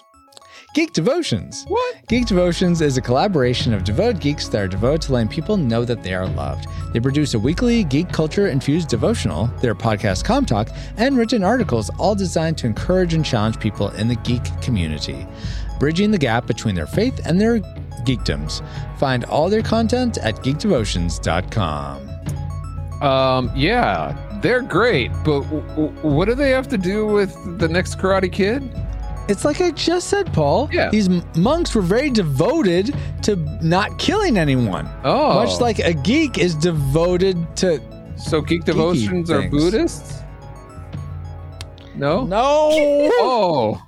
[0.73, 1.65] Geek Devotions.
[1.67, 2.07] What?
[2.07, 5.86] Geek Devotions is a collaboration of devoted geeks that are devoted to letting people know
[5.86, 6.65] that they are loved.
[6.93, 11.91] They produce a weekly geek culture infused devotional, their podcast Com Talk, and written articles,
[11.99, 15.27] all designed to encourage and challenge people in the geek community,
[15.77, 17.59] bridging the gap between their faith and their
[18.03, 18.63] geekdoms.
[18.97, 22.09] Find all their content at geekdevotions.com.
[23.07, 27.67] Um, yeah, they're great, but w- w- what do they have to do with the
[27.67, 28.63] next Karate Kid?
[29.29, 30.69] It's like I just said, Paul.
[30.71, 30.89] Yeah.
[30.89, 31.07] These
[31.38, 34.89] monks were very devoted to not killing anyone.
[35.05, 37.81] Oh, Much like a geek is devoted to.
[38.17, 39.47] so geek devotions are.
[39.49, 40.19] Buddhists?
[41.95, 42.25] No.
[42.25, 43.81] No, Oh,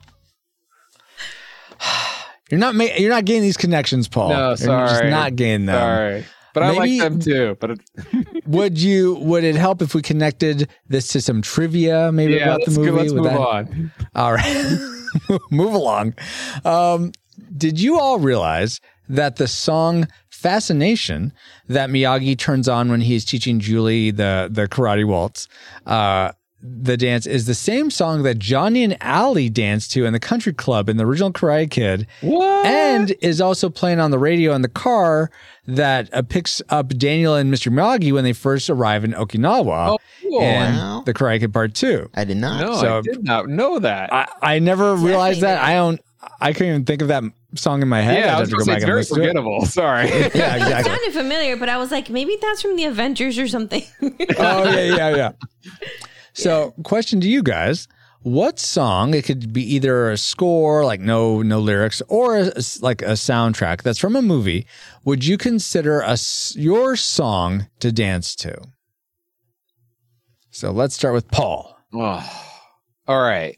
[2.51, 2.75] you're not.
[2.75, 4.29] Ma- you're not getting these connections, Paul.
[4.29, 4.87] no, You're sorry.
[4.89, 5.75] just not getting them.
[5.75, 7.55] Sorry, but I like them too.
[7.59, 7.79] But it,
[8.47, 9.15] Would you?
[9.15, 12.89] Would it help if we connected this to some trivia, maybe yeah, about the movie?
[12.89, 13.91] go, let's Would move that- on.
[14.15, 14.77] All right.
[15.51, 16.13] Move along.
[16.65, 17.11] Um,
[17.55, 21.31] did you all realize that the song Fascination
[21.69, 25.47] that Miyagi turns on when he's teaching Julie the, the karate waltz,
[25.85, 30.19] uh, the dance is the same song that Johnny and Allie danced to in the
[30.19, 32.65] country club in the original Karate Kid, What?
[32.65, 35.29] and is also playing on the radio in the car
[35.67, 37.71] that uh, picks up Daniel and Mr.
[37.71, 40.41] Miyagi when they first arrive in Okinawa Oh, cool.
[40.41, 41.03] in Wow.
[41.05, 42.09] the Karate Kid Part Two.
[42.15, 42.61] I did not.
[42.61, 44.11] no, so- I did not know that.
[44.11, 45.61] I, I never realized that.
[45.61, 45.99] I don't.
[46.41, 48.17] I couldn't even think of that song in my head.
[48.25, 49.27] yeah, I I'd was to going to say it's very listen to it.
[49.27, 49.65] forgettable.
[49.67, 50.07] Sorry.
[50.09, 53.83] Yeah, It sounded familiar, but I was like, maybe that's from the Avengers or something.
[54.01, 55.31] oh yeah, yeah, yeah.
[56.37, 57.87] So, question to you guys:
[58.21, 59.13] What song?
[59.13, 63.81] It could be either a score, like no no lyrics, or a, like a soundtrack
[63.83, 64.67] that's from a movie.
[65.05, 68.55] Would you consider a s- your song to dance to?
[70.51, 71.77] So let's start with Paul.
[71.93, 72.43] Oh,
[73.07, 73.57] all right.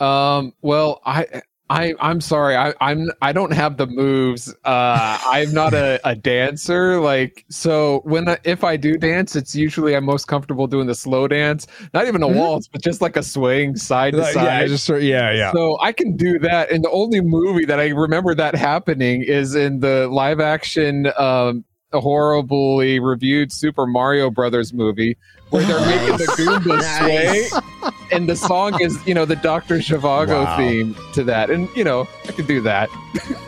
[0.00, 0.52] Um.
[0.62, 1.42] Well, I.
[1.70, 2.56] I, I'm sorry.
[2.56, 4.48] I, I'm I don't have the moves.
[4.64, 6.98] Uh, I'm not a, a dancer.
[6.98, 10.94] Like so, when I, if I do dance, it's usually I'm most comfortable doing the
[10.94, 11.66] slow dance.
[11.92, 12.36] Not even a Mhm.
[12.36, 14.44] waltz, but just like a swing side to Like, side.
[14.62, 15.52] yeah, just yeah, yeah.
[15.52, 16.70] So I can do that.
[16.70, 21.64] And the only movie that I remember that happening is in the live action, um,
[21.92, 25.16] horribly reviewed Super Mario Brothers movie
[25.50, 27.50] where they're making the Goombas Nice.
[27.50, 27.60] sway.
[28.12, 29.78] And the song is, you know, the Dr.
[29.78, 30.56] Zhivago Wow.
[30.56, 31.50] theme to that.
[31.50, 32.88] And, you know, I could do that.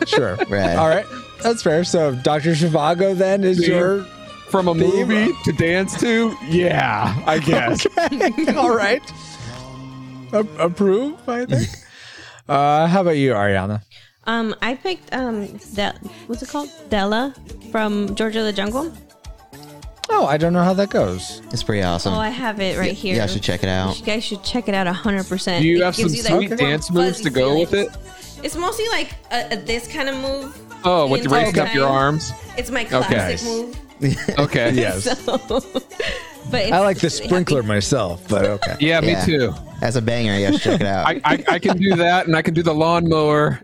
[0.05, 0.37] Sure.
[0.49, 0.75] Right.
[0.75, 1.05] All right.
[1.41, 1.83] That's fair.
[1.83, 2.51] So Dr.
[2.51, 3.69] Zhivago then is Theme.
[3.71, 4.03] your
[4.49, 5.07] From a Theme.
[5.07, 6.35] movie to dance to?
[6.47, 7.85] Yeah, I guess.
[7.97, 8.53] Okay.
[8.55, 9.01] All right.
[10.33, 11.67] A- approve, I think.
[12.49, 13.81] Uh, how about you, Ariana?
[14.25, 15.93] um, I picked um, Del-
[16.27, 16.69] what's it called?
[16.89, 17.33] Dela
[17.71, 18.91] from George of the Jungle.
[20.25, 21.41] I don't know how that goes.
[21.51, 22.13] It's pretty awesome.
[22.13, 23.15] Oh, I have it right here.
[23.15, 23.99] Yeah, I should check it out.
[23.99, 25.61] You guys should check it out hundred percent.
[25.61, 27.89] Do you have some sweet dance moves to go with it?
[28.43, 30.57] It's mostly like a, a, this kind of move.
[30.83, 32.31] Oh, with the raising up your arms?
[32.57, 33.45] It's my classic Nice.
[33.45, 33.77] move.
[34.39, 34.71] Okay.
[34.73, 35.03] Yes.
[35.03, 35.37] So,
[36.49, 37.67] but I like the sprinkler happy.
[37.67, 38.75] myself, but okay.
[38.79, 39.53] Yeah, me too.
[39.79, 40.33] That's a banger.
[40.33, 41.05] You should check it out.
[41.05, 43.59] I, I, I can do that, and I can do the lawnmower,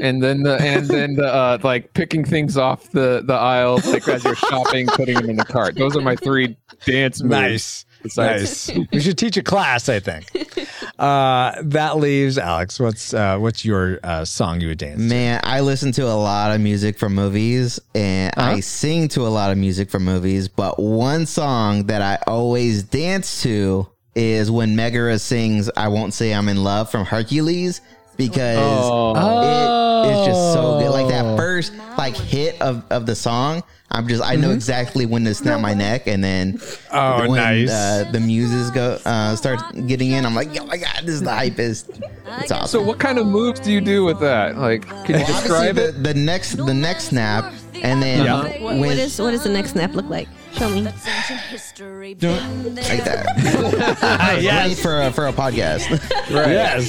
[0.00, 4.06] and then the and then the uh, like picking things off the the aisle, like
[4.08, 5.74] as you're shopping, putting them in the cart.
[5.76, 7.30] Those are my three dance moves.
[7.30, 7.84] Nice.
[8.02, 8.86] Besides- Nice.
[8.92, 10.26] we should teach a class, I think.
[10.98, 12.80] Uh, that leaves Alex.
[12.80, 14.96] What's uh, what's your uh, song you would dance?
[15.00, 15.06] to?
[15.08, 18.50] Man, I listen to a lot of music from movies and Uh-huh.
[18.56, 22.82] I sing to a lot of music from movies, but one song that I always
[22.82, 27.80] dance to is when Megara sings I Won't Say I'm in Love from Hercules
[28.18, 29.14] because Oh.
[29.16, 30.90] Oh, is just so good.
[30.90, 31.08] Like Oh.
[31.08, 35.34] that first like hit of, of the song, I'm just I know exactly when to
[35.34, 36.96] snap my neck, and then Mm-hmm.
[36.96, 37.70] Oh, when nice.
[37.70, 41.22] uh, the muses go uh, start getting in, I'm like, oh my god, this is
[41.22, 42.02] the hypest.
[42.42, 42.68] It's awesome.
[42.68, 44.58] So what kind of moves do you do with that?
[44.58, 46.02] Like, can you Well, obviously describe the, it?
[46.04, 47.52] the next the next snap,
[47.82, 48.42] and then Yeah.
[48.42, 50.28] What, when what is what does the next snap look like?
[50.58, 50.82] Show me.
[50.82, 50.94] like
[53.04, 53.24] that,
[54.42, 54.66] yes.
[54.66, 55.88] Great for a, for a podcast.
[56.30, 56.88] Yes.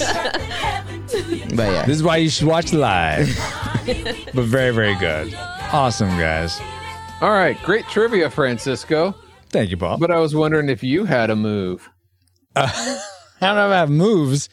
[1.55, 3.27] but yeah, This is why you should watch live.
[4.33, 5.33] but very, very good.
[5.71, 6.59] Awesome, guys.
[7.21, 9.13] All right, great trivia, Francisco.
[9.49, 9.97] Thank you, Paul.
[9.97, 11.89] But I was wondering if you had a move.
[12.55, 12.65] I
[13.39, 14.49] don't know if I have moves,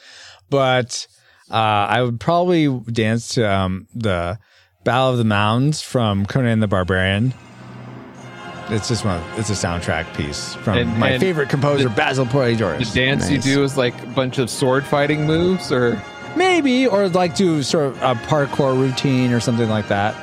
[0.51, 1.07] but
[1.51, 4.39] uh, I would probably dance to um, the
[4.85, 7.35] Battle of the Mounds from Conan the Barbarian.
[8.69, 9.17] It's just one.
[9.19, 12.93] Of, it's a soundtrack piece from And- my and favorite composer, Basil The Poledouris.
[12.93, 16.03] dance you do is like a bunch of sword fighting moves, or
[16.35, 20.15] Maybe, or like do sort of a parkour routine or something like that,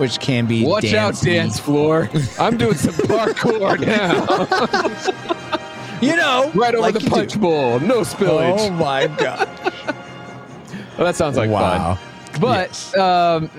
[0.00, 0.64] which can be.
[0.66, 2.08] watch out, dance floor.
[2.40, 4.24] I'm doing some parkour now,
[6.00, 7.14] You know, right over like the you do.
[7.14, 8.56] punch bowl, no spillage.
[8.58, 9.48] Oh my god!
[10.98, 11.94] Well, that sounds like wow.
[11.94, 12.40] fun.
[12.42, 13.50] But um,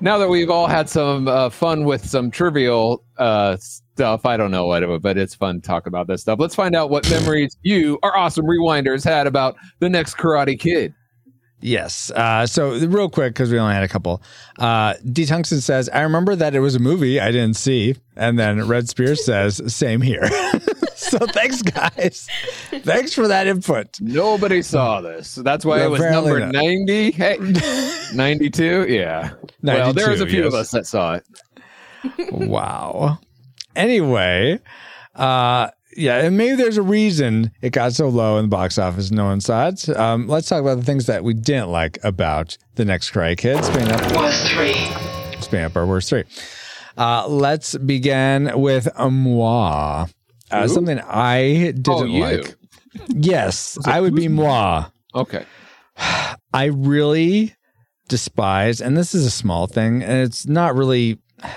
[0.00, 4.50] now that we've all had some uh, fun with some trivial uh, stuff, I don't
[4.50, 6.38] know what it but it's fun to talk about this stuff.
[6.38, 10.94] Let's find out what memories you, our awesome rewinders, had about the next Karate Kid.
[11.60, 12.10] Yes.
[12.10, 14.22] Uh, so real quick, because we only had a couple.
[14.58, 15.24] Uh, D.
[15.24, 18.88] Tungsten says, "I remember that it was a movie I didn't see," and then Red
[18.88, 20.28] Spear says, "Same here."
[21.10, 22.28] so thanks, guys.
[22.70, 24.00] thanks for that input.
[24.00, 25.28] Nobody saw this.
[25.28, 26.52] So that's why it was number not.
[26.52, 27.10] 90.
[27.12, 27.36] Hey,
[28.14, 28.86] 92?
[28.88, 29.34] Yeah.
[29.62, 31.24] well, there was a 92, few of us that saw it.
[32.32, 33.18] wow.
[33.74, 34.58] Anyway,
[35.14, 39.10] uh, yeah, and maybe there's a reason it got so low in the box office.
[39.10, 39.88] No one saw it.
[39.90, 43.64] Um, let's talk about the things that we didn't like about the next Karate Kid.
[43.64, 44.16] Spin up.
[44.16, 44.74] Worst three.
[45.40, 46.24] Spin up our worst three.
[46.96, 50.06] Uh, let's begin with a moi.
[50.50, 52.56] Uh, something I didn't Oh, like.
[53.08, 54.86] Yes, I would be moi.
[55.14, 55.44] Okay.
[56.52, 57.54] I really
[58.08, 61.18] despise, and this is a small thing, and it's not really.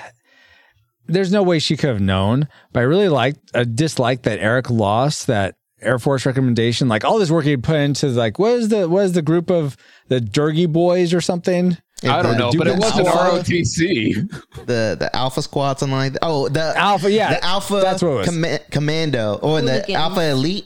[1.07, 4.69] There's no way she could have known, but I really liked, uh, disliked that Eric
[4.69, 6.87] lost that Air Force recommendation.
[6.87, 9.49] Like all this work he put into, like what is the what is the group
[9.49, 9.75] of
[10.07, 11.77] the Durgy Boys or something?
[12.03, 14.65] I don't know, but it the wasn't Alpha- ROTC.
[14.65, 16.19] the the Alpha Squad, something like that.
[16.23, 18.25] Oh, the Alpha, yeah, the Alpha that's what it was.
[18.29, 20.65] Comma- Commando, oh, or the Alpha Elite.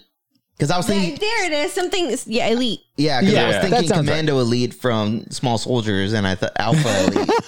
[0.56, 1.74] Because I was Yeah, thinking, there it is.
[1.74, 2.15] Something.
[2.28, 2.82] Yeah, elite.
[2.96, 7.06] Yeah, because I was thinking sounds Commando Elite from Small Soldiers, and I thought Alpha
[7.06, 7.30] Elite.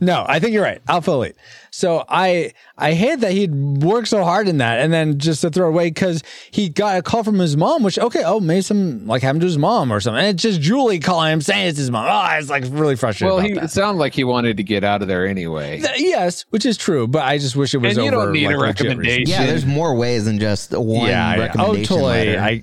[0.00, 0.80] No, I think you're right.
[0.88, 1.36] Alpha Elite.
[1.70, 3.52] So I I hate that he'd
[3.82, 7.02] worked so hard in that and then just to throw away because he got a
[7.02, 10.00] call from his mom, which okay, oh maybe some like happened to his mom or
[10.00, 10.18] something.
[10.24, 12.06] And it's just Julie calling him saying it's his mom.
[12.08, 13.30] Oh, it's like really frustrated.
[13.30, 13.64] Well, about he that.
[13.64, 15.80] it sounded like he wanted to get out of there anyway.
[15.80, 18.26] Th- yes, which is true, but I just wish it was And you over.
[18.26, 19.24] don't need like, a recommendation.
[19.28, 21.52] yeah, there's more ways than just one Yeah, yeah.
[21.58, 22.02] Oh, totally.
[22.02, 22.40] letter.
[22.40, 22.62] I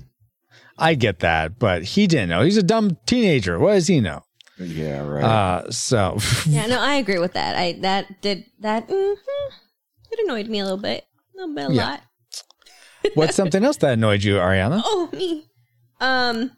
[0.78, 2.42] I get that, but he didn't know.
[2.42, 3.58] He's a dumb teenager.
[3.58, 4.22] What does he know?
[4.58, 5.24] Yeah, right.
[5.24, 7.56] Uh, so Yeah, no, I agree with that.
[7.56, 8.88] I that did that.
[8.88, 9.52] Mm-hmm,
[10.12, 11.04] it annoyed me a little bit,
[11.34, 11.86] a little bit, a Yeah.
[11.90, 12.00] lot.
[13.14, 14.82] what's something else that annoyed you, Ariana?
[14.84, 15.46] Oh me.
[16.00, 16.52] Um,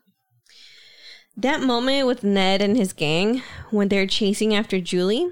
[1.36, 5.30] that moment with Ned and his gang when they're chasing after Julie.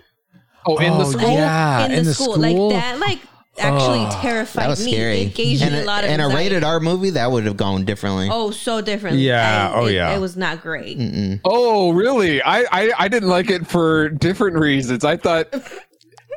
[0.67, 1.31] oh, in the Oh, school?
[1.31, 2.37] yeah, in, the, school.
[2.37, 3.21] like that, like
[3.59, 4.93] actually Oh, terrified that was me.
[4.93, 5.21] scary.
[5.23, 7.57] It gave and me a lot of and a rated R movie that would have
[7.57, 8.29] gone differently.
[8.31, 9.23] Oh, so differently.
[9.23, 10.15] Yeah, I- oh, it- yeah.
[10.15, 11.41] It was not great.
[11.45, 12.43] Oh, really?
[12.43, 15.05] I, I I didn't like it for different reasons.
[15.05, 15.55] I thought,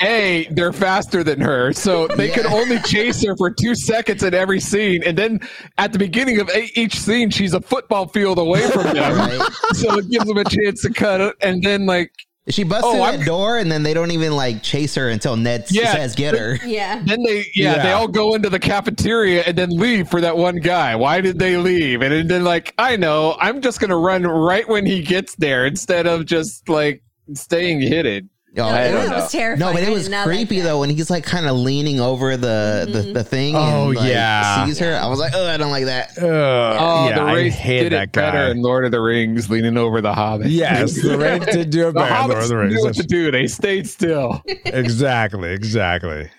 [0.01, 4.33] a they're faster than her, so they could only chase her for two seconds in
[4.33, 5.39] every scene, and then
[5.77, 9.49] at the beginning of a- each scene, she's a football field away from them, Right.
[9.73, 11.35] so it gives them a chance to cut it.
[11.41, 12.11] And then like
[12.47, 15.09] She busts Oh, through I'm- that door, and then they don't even like chase her
[15.09, 15.91] until Ned Yeah.
[15.93, 16.59] says get her.
[16.65, 17.01] Yeah.
[17.03, 17.83] then they yeah, Yeah.
[17.83, 20.95] they all go into the cafeteria and then leave for that one guy.
[20.95, 22.01] Why did they leave?
[22.03, 26.05] And then like I know, I'm just gonna run right when he gets there instead
[26.05, 27.01] of just like
[27.33, 28.29] staying hidden.
[28.57, 29.15] Oh, No, I it don't know.
[29.17, 29.59] was terrifying.
[29.59, 33.11] No, but it was creepy though when he's like kind of leaning over the the,
[33.13, 33.55] the thing.
[33.55, 34.65] Oh, and, like, yeah.
[34.65, 34.95] sees her.
[34.95, 36.17] I was like, oh, I don't like that.
[36.17, 38.51] Ugh, Oh, yeah, the I race hate did that it better guy.
[38.51, 40.47] in Lord of the Rings, leaning over the Hobbit.
[40.47, 42.13] Yes, the Wraith did do it the better.
[42.15, 42.81] in Lord Hobbits of the knew Rings.
[42.83, 43.31] what to do.
[43.31, 44.41] They stayed still.
[44.65, 46.29] exactly, exactly.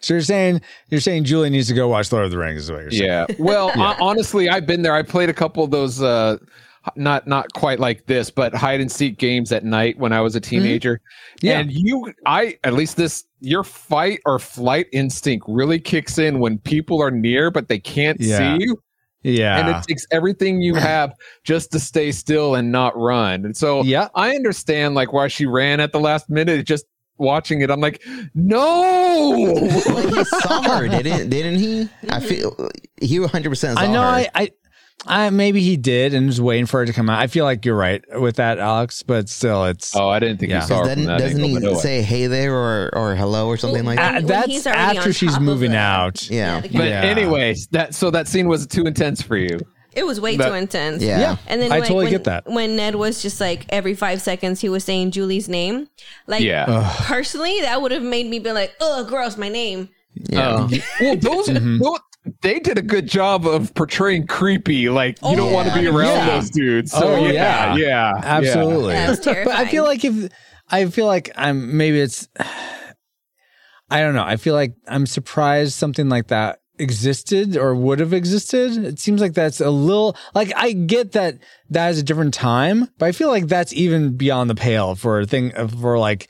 [0.00, 2.70] So you're saying you're saying Julie needs to go watch Lord of the Rings is
[2.72, 3.04] what you're saying?
[3.04, 3.26] Yeah.
[3.38, 4.94] Well, hon- honestly, I've been there.
[4.94, 6.02] I played a couple of those.
[6.02, 6.36] Uh,
[6.96, 10.36] not not quite like this, but hide and seek games at night when I was
[10.36, 10.50] a mm-hmm.
[10.50, 11.00] teenager.
[11.40, 11.60] Yeah.
[11.60, 16.58] And you, I at least this your fight or flight instinct really kicks in when
[16.58, 18.56] people are near but they can't Yeah.
[18.56, 18.82] see you.
[19.22, 19.58] Yeah.
[19.58, 21.12] and it takes everything you have
[21.44, 23.44] just to stay still and not run.
[23.44, 24.08] And so yeah.
[24.14, 26.66] I understand like why she ran at the last minute.
[26.66, 26.86] Just
[27.18, 28.02] watching it, I'm like,
[28.34, 29.30] no.
[29.36, 31.88] Well, he saw her, didn't didn't he?
[32.08, 32.70] I feel
[33.00, 34.08] he 100 percent saw I know her.
[34.08, 34.50] I, I
[35.06, 37.18] I maybe he did and was waiting for it to come out.
[37.20, 40.50] I feel like you're right with that, Alex, but still it's oh, I didn't think
[40.50, 40.60] Yeah.
[40.62, 41.74] you saw her doesn't that doesn't angle, he no.
[41.78, 44.14] say hey there or or hello or something like Uh, that?
[44.14, 46.28] when that's he's already on after she's moving the- out.
[46.30, 46.60] Yeah.
[46.60, 47.02] the But Yeah.
[47.02, 49.60] anyways, that so that scene was too intense for you.
[49.94, 51.02] It was way That- too intense.
[51.02, 51.18] Yeah.
[51.20, 51.36] Yeah.
[51.46, 52.46] And then I like, totally when, get that.
[52.50, 55.88] when Ned was just like every five seconds he was saying Julie's name.
[56.26, 56.92] Like Yeah.
[57.04, 59.88] personally, that would have made me be like, oh gross, my name.
[60.28, 60.48] Yeah.
[60.48, 60.68] Uh,
[61.00, 61.78] well, those, Mm-hmm.
[61.78, 61.98] those-
[62.42, 64.88] they did a good job of portraying creepy.
[64.90, 66.26] Like you Oh, don't want to be around Yeah.
[66.38, 66.92] those dudes.
[66.92, 67.76] So Oh, yeah, yeah.
[67.76, 68.94] yeah, Absolutely.
[68.94, 70.30] That was but I feel like if
[70.70, 72.28] I feel like I'm maybe it's
[73.90, 74.24] I don't know.
[74.24, 78.76] I feel like I'm surprised something like that existed or would have existed.
[78.84, 81.38] It seems like that's a little like I get that
[81.70, 85.20] that is a different time, but I feel like that's even beyond the pale for
[85.20, 86.28] a thing for like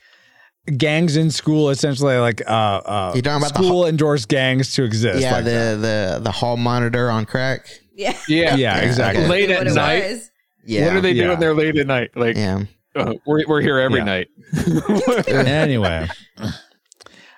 [0.77, 2.51] gangs in school essentially like uh
[2.85, 5.21] uh You're talking about the school endorsed gangs to exist.
[5.21, 5.75] yeah, like that.
[5.75, 5.81] the
[6.17, 7.67] the the hall monitor on crack.
[7.95, 8.15] Yeah.
[8.27, 9.23] Yeah, yeah, Yeah, exactly.
[9.23, 9.29] okay.
[9.31, 10.03] Late at night.
[10.11, 10.31] was.
[10.65, 10.85] Yeah.
[10.87, 11.27] What are they Yeah.
[11.27, 12.11] doing there late at night?
[12.15, 12.63] Like Yeah.
[12.95, 14.03] uh, we're we're here every Yeah.
[14.05, 14.27] night.
[15.27, 16.07] anyway.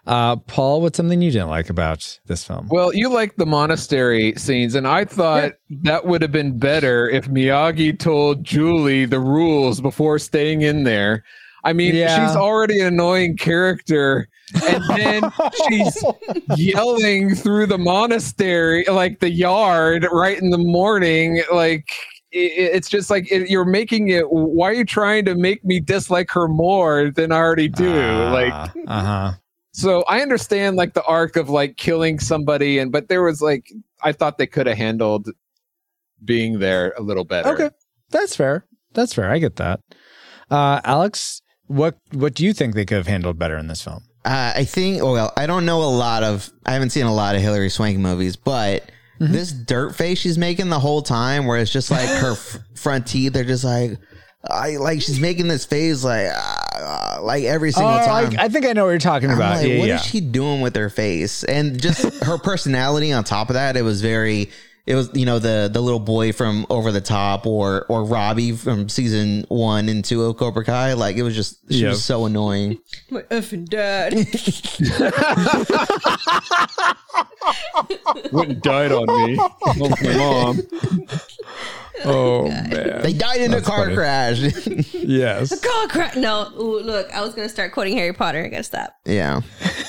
[0.07, 2.67] Uh Paul, what's something you didn't like about this film?
[2.71, 7.27] Well, you like the monastery scenes, and I thought that would have been better if
[7.27, 11.23] Miyagi told Julie the rules before staying in there.
[11.63, 12.27] I mean, Yeah.
[12.27, 14.27] she's already an annoying character,
[14.65, 15.31] and then
[15.67, 16.03] she's
[16.57, 21.41] yelling through the monastery, like the yard, right in the morning.
[21.53, 21.85] Like,
[22.33, 24.23] i- i- it's just like it, you're making it.
[24.29, 27.93] Why are you trying to make me dislike her more than I already do?
[27.93, 29.31] like, uh huh.
[29.73, 33.71] so I understand like the arc of like killing somebody, and but there was like
[34.03, 35.29] I thought they could have handled
[36.25, 37.49] being there a little better.
[37.49, 37.69] Okay,
[38.09, 38.65] that's fair.
[38.93, 39.29] That's fair.
[39.29, 39.79] I get that.
[40.49, 44.03] Uh, Alex, what what do you think they could have handled better in this film?
[44.23, 45.01] Uh, I think.
[45.01, 46.51] Well, I don't know a lot of.
[46.65, 48.89] I haven't seen a lot of Hilary Swank movies, but
[49.21, 49.33] Mm-hmm.
[49.33, 53.05] this dirt face she's making the whole time, where it's just like her f- front
[53.05, 53.99] teeth are just like,
[54.49, 58.35] I like she's making this face like, uh, like every single oh, I, time.
[58.39, 59.57] I think I know what you're talking I'm about.
[59.57, 59.95] like, yeah, what yeah.
[59.97, 61.43] is she doing with her face?
[61.43, 64.49] And just her personality on top of that, it was very.
[64.87, 68.51] It was you know the the little boy from Over the Top or or Robbie
[68.53, 70.93] from season one and two of Cobra Kai.
[70.93, 71.89] Like it was just she Yep.
[71.89, 72.79] was so annoying.
[73.11, 74.13] My effing dad.
[78.31, 79.35] Went and died on me.
[79.77, 80.61] My mom.
[82.05, 83.01] Oh man.
[83.01, 83.95] They died in a car funny.
[83.95, 84.39] crash.
[84.93, 85.59] yes.
[85.59, 86.15] car crash.
[86.15, 88.43] No, Ooh, look, I was gonna start quoting Harry Potter.
[88.43, 88.93] I gotta stop.
[89.05, 89.41] yeah,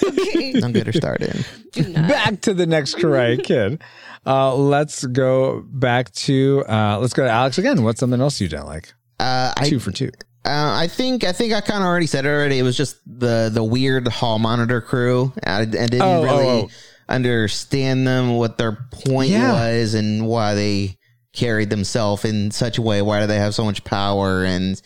[0.03, 0.53] Okay.
[0.61, 1.44] don't get her started.
[1.72, 2.09] Do not.
[2.09, 3.83] Back to the next Karate Kid.
[4.27, 7.83] Uh, let's go back to uh, let's go to Alex again.
[7.83, 8.92] What's something else you don't like?
[9.18, 10.11] Uh, I Two for two.
[10.44, 12.59] Uh, I think I think I kind of already said it already.
[12.59, 15.33] It was just the the weird hall monitor crew.
[15.44, 16.68] I, I didn't Oh, oh, really oh.
[17.09, 19.53] understand them, what their point Yeah.
[19.53, 20.98] was, and why they
[21.32, 23.02] carried themselves in such a way.
[23.02, 24.44] Why do they have so much power?
[24.44, 24.80] And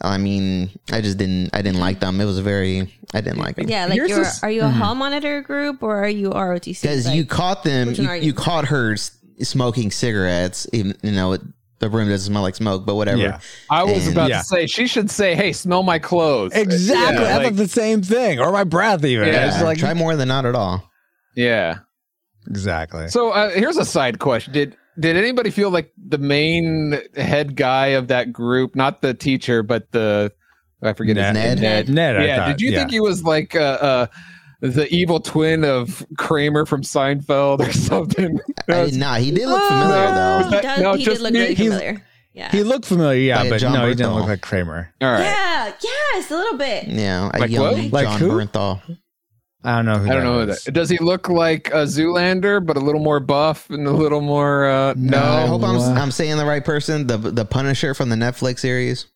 [0.00, 2.20] I mean, I just didn't I didn't like them.
[2.20, 3.68] It was very I didn't like them.
[3.68, 6.80] Yeah, like Here's you're, this- are you a hall monitor group or are you ROTC?
[6.80, 8.32] because Like, you caught them, you, you you?
[8.34, 10.66] caught her smoking cigarettes.
[10.72, 11.42] Even you know it,
[11.80, 13.18] the room doesn't smell like smoke, but whatever.
[13.20, 13.40] Yeah.
[13.70, 14.38] I was And- about Yeah.
[14.38, 17.24] to say she should say, "Hey, smell my clothes." Exactly.
[17.24, 18.38] Yeah, I like- thought the same thing.
[18.38, 19.28] Or my breath even.
[19.28, 19.48] Yeah.
[19.54, 20.90] It's like Try more than not at all.
[21.36, 21.78] yeah.
[22.48, 23.08] exactly.
[23.08, 27.88] So uh, here's a side question: Did did anybody feel like the main head guy
[27.88, 30.32] of that group, not the teacher, but the
[30.82, 31.88] I forget his name, Ned?
[31.88, 32.36] Ned, I yeah.
[32.36, 32.78] thought, did you yeah.
[32.78, 34.06] think he was like uh, uh,
[34.60, 38.40] the evil twin of Kramer from Seinfeld or something?
[38.66, 40.48] That I, was- nah, he did look familiar though.
[40.50, 41.40] he, does, No, he just did look me.
[41.40, 42.06] really familiar.
[42.32, 42.50] Yeah.
[42.52, 44.94] He looked familiar, yeah, Like but John no, he didn't look like Kramer.
[45.00, 45.20] All right.
[45.20, 46.86] yeah, yes, a little bit.
[46.86, 47.92] Yeah, a Like young what?
[47.92, 48.28] Like John who?
[48.30, 48.98] Bernthal.
[49.62, 50.64] I don't know who I don't know who is.
[50.64, 50.72] that.
[50.72, 54.66] Does he look like a Zoolander, but a little more buff and a little more?
[54.66, 55.18] Uh, no.
[55.22, 55.78] I hope I'm.
[55.98, 57.06] I'm saying the right person.
[57.06, 59.06] The the Punisher from the Netflix series.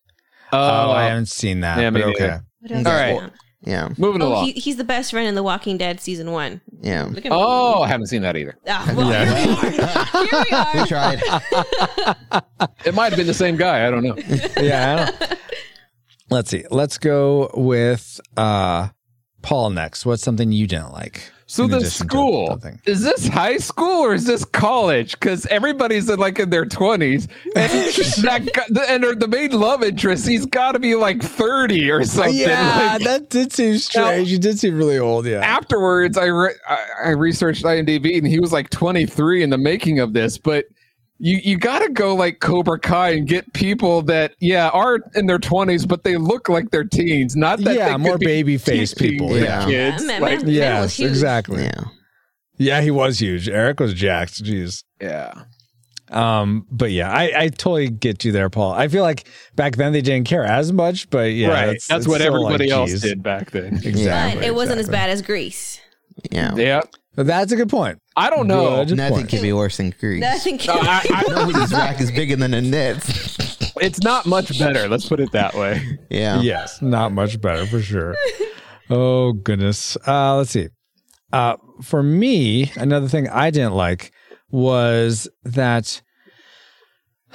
[0.51, 1.79] Oh, Oh, I haven't seen that.
[1.79, 2.19] Yeah, me but okay.
[2.27, 2.45] neither.
[2.59, 3.23] What else All is right.
[3.23, 3.31] on?
[3.61, 4.45] Yeah, moving Oh, along.
[4.45, 6.61] he, he's the best friend in The Walking Dead season one.
[6.81, 7.05] yeah.
[7.05, 8.55] Look at oh, I haven't seen that either.
[8.67, 10.05] Ah, well, here we are.
[10.25, 10.43] Here
[10.75, 11.21] we We tried.
[12.85, 13.87] It might have been the same guy.
[13.87, 14.15] I don't know.
[14.61, 15.09] yeah.
[15.11, 15.39] I don't-
[16.29, 16.63] Let's see.
[16.69, 18.89] Let's go with uh
[19.45, 20.07] Paul next.
[20.07, 21.29] What's something you didn't like?
[21.45, 25.11] So the school is this high school or is this college?
[25.11, 27.69] Because everybody's in like in their twenties, and
[28.25, 32.35] that and the main love interest, he's got to be like thirty or oh, something.
[32.35, 34.31] Yeah, Like, that did seem strange.
[34.31, 35.27] you did seem really old.
[35.27, 35.41] Yeah.
[35.41, 39.59] afterwards, I, re- I I researched IMDb, and he was like twenty three in the
[39.59, 40.65] making of this, but.
[41.17, 45.25] You you got to go like Cobra Kai and get people that yeah are in
[45.27, 47.35] their twenties, but they look like they're teens.
[47.35, 49.65] Not that Yeah, they more baby face people, and yeah.
[49.65, 50.03] kids.
[50.03, 50.49] Yeah, man, Like, man.
[50.49, 51.09] Yes, huge.
[51.09, 51.63] exactly.
[51.63, 51.83] Yeah.
[52.57, 53.49] Yeah, he was huge.
[53.49, 54.43] Eric was jacked.
[54.43, 54.83] Jeez.
[55.01, 55.33] yeah.
[56.11, 58.73] Um, but yeah, I, I totally get you there, Paul.
[58.73, 61.63] I feel like back then they didn't care as much, but yeah, right.
[61.69, 63.01] it's- That's it's what everybody like, else geez.
[63.01, 63.81] did back then.
[63.83, 64.39] Exactly.
[64.41, 65.81] But it wasn't as bad as Grease.
[66.31, 66.53] Yeah.
[66.55, 66.81] Yeah.
[67.15, 67.99] But that's a good point.
[68.17, 68.83] I don't know.
[68.85, 69.29] Good Nothing point.
[69.29, 70.21] could be worse than Grease.
[70.21, 70.59] Nothing.
[70.67, 73.71] I, I, Nobody's rack is bigger than the Nets.
[73.81, 74.87] it's not much better.
[74.87, 75.81] Let's put it that way.
[76.09, 76.41] Yeah.
[76.41, 78.15] Yes, not much better for sure.
[78.89, 79.97] oh goodness.
[80.07, 80.69] Uh, let's see.
[81.31, 84.11] Uh, for me, another thing I didn't like
[84.49, 86.01] was that.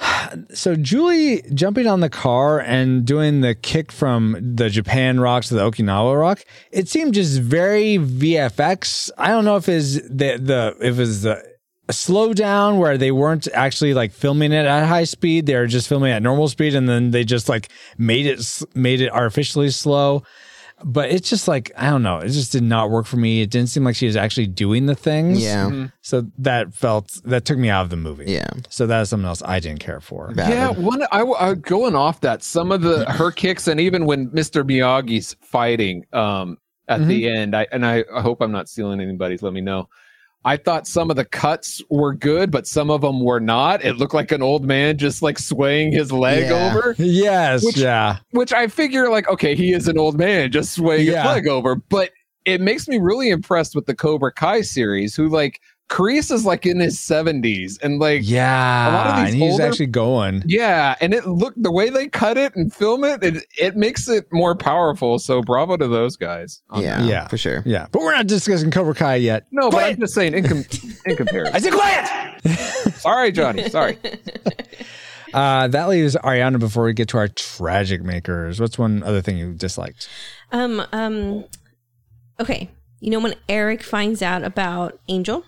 [0.53, 5.55] So Julie jumping on the car and doing the kick from the Japan rock to
[5.55, 9.09] the Okinawa rock, it seemed just very VFX.
[9.17, 11.43] I don't know if is the the if it was the
[11.89, 16.11] slowdown where they weren't actually like filming it at high speed; they were just filming
[16.11, 20.23] at normal speed, and then they just like made it made it artificially slow.
[20.83, 22.19] But it's just like I don't know.
[22.19, 23.41] It just did not work for me.
[23.41, 25.43] It didn't seem like she was actually doing the things.
[25.43, 25.87] Yeah.
[26.01, 28.25] So that felt that took me out of the movie.
[28.27, 28.49] Yeah.
[28.69, 30.31] So that is something else I didn't care for.
[30.33, 30.53] Valid.
[30.53, 34.29] Yeah, one I, I going off that some of the her kicks and even when
[34.29, 34.63] Mr.
[34.63, 36.57] Miyagi's fighting um
[36.87, 39.41] at the end, I and I, I hope I'm not stealing anybody's.
[39.41, 39.87] Let me know.
[40.43, 43.83] I thought some of the cuts were good, but some of them were not.
[43.85, 46.69] It looked like an old man just like swaying his leg Yeah.
[46.75, 47.63] over, Yes.
[47.63, 48.17] Which- yeah.
[48.31, 51.21] which I figure like okay, he is an old man just swaying Yeah.
[51.23, 52.09] his leg over, but
[52.45, 55.59] it makes me really impressed with the Cobra Kai series, who like
[55.91, 58.89] Kreese is like in his 70s and like Yeah.
[58.89, 60.41] A lot of these and he's older- actually going.
[60.45, 64.07] Yeah, and it look the way they cut it and film it, it it makes
[64.07, 65.19] it more powerful.
[65.19, 66.61] So bravo to those guys.
[66.75, 66.99] Yeah.
[67.01, 67.05] that.
[67.09, 67.27] Yeah.
[67.27, 67.61] For sure.
[67.65, 67.87] Yeah.
[67.91, 69.47] But we're not discussing Cobra Kai yet.
[69.51, 70.63] No, but I'm just saying in, com-
[71.05, 71.55] in comparison.
[71.55, 72.41] I said quiet.
[72.95, 73.67] Sorry, Johnny.
[73.69, 73.97] Sorry.
[75.33, 78.59] Uh, that leaves Ariana before we get to our tragic makers.
[78.59, 80.07] What's one other thing you disliked?
[80.51, 80.81] Um.
[80.91, 81.45] Um.
[82.39, 82.69] Okay.
[82.99, 85.43] You know when Eric finds out about Angel,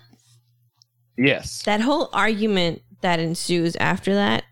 [1.16, 1.62] Yes.
[1.64, 4.44] that whole argument that ensues after that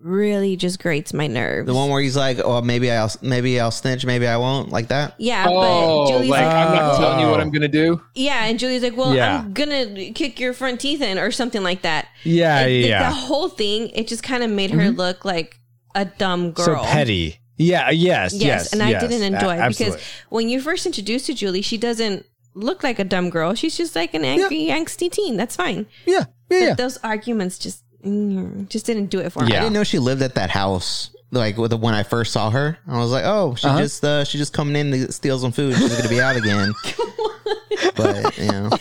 [0.00, 1.66] really just grates my nerves.
[1.66, 4.88] The one where he's like, "Oh, maybe I'll, maybe I'll snitch, maybe I won't," like
[4.88, 5.14] that.
[5.18, 7.42] yeah, Oh, but Julie's like like, I'm not telling you what Oh.
[7.42, 8.00] I'm gonna do.
[8.14, 9.38] yeah, and Julie's like, well, Yeah.
[9.38, 12.08] I'm gonna kick your front teeth in or something like that.
[12.24, 13.08] Yeah, And the- yeah.
[13.10, 14.96] The whole thing, it just kind of made her mm-hmm.
[14.98, 15.56] look like
[15.94, 16.64] a dumb girl.
[16.66, 17.38] So petty.
[17.58, 17.90] Yeah.
[17.90, 18.32] Yes.
[18.32, 18.72] Yes, Yes.
[18.72, 19.02] and I yes.
[19.02, 19.96] didn't enjoy A- it because
[20.30, 23.54] when you're first introduced to Julie, she doesn't look like a dumb girl.
[23.54, 25.36] She's just like an angry, angsty teen.
[25.36, 25.86] That's fine.
[26.06, 26.14] Yeah.
[26.18, 26.24] Yeah.
[26.48, 26.74] But Yeah.
[26.74, 29.56] those arguments just mm, just didn't do it for I me.
[29.56, 31.10] I didn't know she lived at that house.
[31.34, 33.78] Like with the, when I first saw her, I was like, "Oh, she Uh-huh.
[33.80, 35.74] just uh, she just coming in to steal some food.
[35.76, 36.72] She's gonna be out again."
[37.96, 38.70] but you know,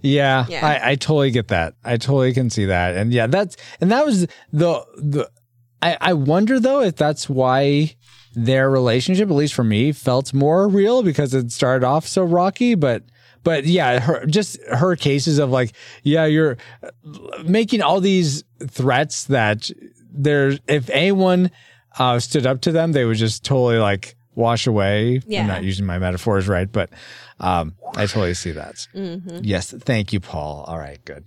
[0.00, 0.66] Yeah, Yeah.
[0.66, 1.74] I, I totally get that.
[1.84, 2.96] I totally can see that.
[2.96, 4.22] And yeah, that's and that was
[4.52, 5.30] the the
[5.80, 7.94] I, I wonder though if that's why
[8.34, 12.74] their relationship, at least for me, felt more real because it started off so rocky,
[12.74, 13.02] but
[13.44, 15.72] but yeah, her just her cases of like,
[16.02, 16.56] yeah, you're
[17.44, 19.70] making all these threats that
[20.12, 21.50] there's if anyone
[21.98, 25.20] uh, stood up to them, they would just totally like wash away.
[25.26, 25.42] Yeah.
[25.42, 26.90] I'm not using my metaphors right, but
[27.40, 28.86] um, I totally see that.
[29.42, 30.64] Yes, thank you, Paul.
[30.66, 31.24] All right, good.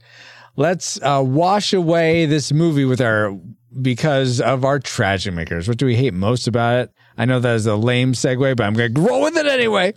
[0.55, 3.37] Let's uh, wash away this movie with our
[3.81, 5.67] because of our tragic makers.
[5.67, 6.91] What do we hate most about it?
[7.17, 9.93] I know that is a lame segue, but I'm going to roll with it anyway.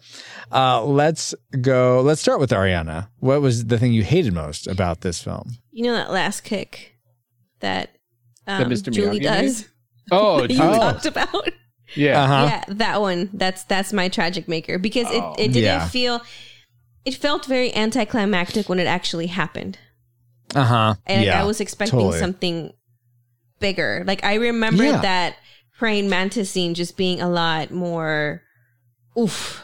[0.52, 2.00] Uh, let's go.
[2.00, 3.08] Let's start with Ariana.
[3.18, 5.50] What was the thing you hated most about this film?
[5.72, 6.94] You know that last kick
[7.60, 7.90] that
[8.46, 8.92] um, Mr.
[8.92, 9.68] Julie Miyagi does.
[10.10, 10.78] Oh, you Oh.
[10.78, 11.48] talked about.
[11.94, 12.22] yeah.
[12.22, 12.46] Uh-huh.
[12.50, 13.30] Yeah, that one.
[13.32, 15.88] That's that's my tragic maker because it, it didn't Yeah.
[15.88, 16.20] feel.
[17.04, 19.78] It felt very anticlimactic when it actually happened,
[20.54, 20.94] Uh huh.
[21.06, 22.18] and yeah, I was expecting totally.
[22.18, 22.72] something
[23.60, 24.04] bigger.
[24.06, 25.00] Like I remember Yeah.
[25.00, 25.36] that
[25.78, 28.42] praying mantis scene just being a lot more
[29.18, 29.62] oof,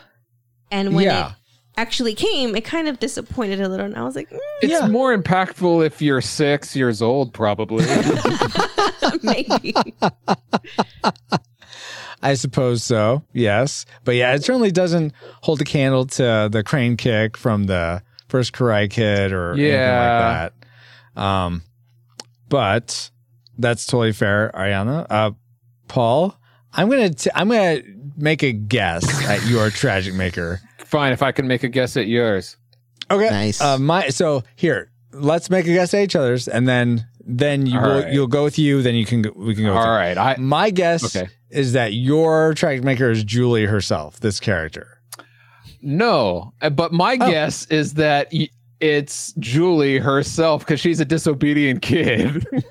[0.71, 1.29] and when Yeah.
[1.31, 1.35] it
[1.77, 4.87] actually came, it kind of disappointed a little, and I was like, mm, It's Yeah.
[4.87, 7.85] more impactful if you're six years old, probably.
[9.23, 9.75] maybe.
[12.23, 13.23] I suppose so.
[13.33, 18.03] Yes, but yeah, it certainly doesn't hold a candle to the crane kick from the
[18.29, 19.65] first Karate Kid or Yeah.
[19.67, 20.53] anything like
[21.15, 21.21] that.
[21.23, 21.63] Um,
[22.49, 23.11] but
[23.59, 25.07] that's totally fair, Ariana.
[25.11, 25.31] Uh,
[25.89, 26.37] Paul,
[26.73, 27.81] I'm gonna t- I'm gonna
[28.17, 30.61] make a guess at your tragic maker.
[30.85, 32.57] Fine, if I can make a guess at yours.
[33.11, 33.61] Okay, Nice.
[33.61, 37.79] Uh, my so here, let's make a guess at each other's, and then then you
[37.79, 38.13] All will right.
[38.13, 38.83] you'll go with you.
[38.83, 39.71] Then you can go, we can go.
[39.75, 39.91] with All you.
[39.99, 41.29] right, I My guess Okay.
[41.51, 45.01] is that your tragic maker is Julie herself, this character.
[45.83, 47.31] no, uh, but my Oh.
[47.31, 48.49] guess is that y-
[48.81, 52.47] it's Julie herself because she's a disobedient kid.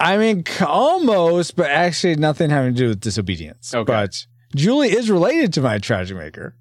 [0.00, 3.74] I mean, almost, but actually nothing having to do with disobedience.
[3.74, 3.84] Okay.
[3.84, 6.54] But Julie is related to my tragic maker.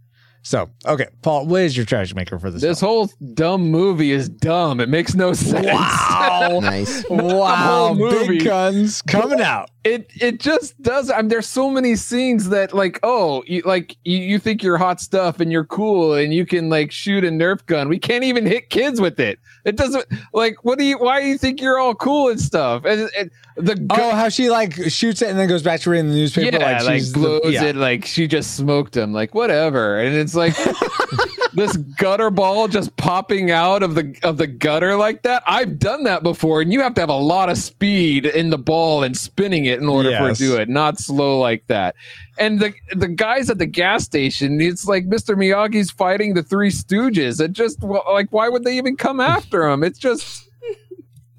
[0.45, 2.61] So, okay, Paul, what is your tragic maker for this?
[2.61, 2.89] this film?
[2.89, 4.81] whole dumb movie is dumb.
[4.81, 5.65] It makes no sense.
[5.65, 6.59] Wow.
[6.61, 7.03] Nice.
[7.09, 9.69] wow, big guns coming out.
[9.83, 11.09] It it just does.
[11.09, 14.77] I mean, there's so many scenes that like, oh, you like you, you think you're
[14.77, 17.89] hot stuff and you're cool and you can like shoot a Nerf gun.
[17.89, 19.39] We can't even hit kids with it.
[19.65, 20.63] It doesn't like.
[20.63, 20.97] What do you?
[20.97, 22.85] Why do you think you're all cool and stuff?
[22.85, 25.81] And, and the oh, gu- Oh, how she like shoots it and then goes back
[25.81, 26.57] to reading the newspaper.
[26.57, 27.63] yeah, like, like, she's the- blows yeah.
[27.63, 29.13] it like she just smoked him.
[29.13, 29.99] Like whatever.
[29.99, 30.55] And it's like
[31.53, 35.43] this gutter ball just popping out of the of the gutter like that.
[35.47, 38.57] I've done that before, and you have to have a lot of speed in the
[38.57, 40.37] ball and spinning it in order for it Yes.
[40.39, 41.95] to do it, not slow like that.
[42.37, 45.35] And the the guys at the gas station, it's like Mr.
[45.35, 47.39] Miyagi's fighting the Three Stooges.
[47.41, 49.83] It just like why would they even come after him?
[49.83, 50.49] It's just.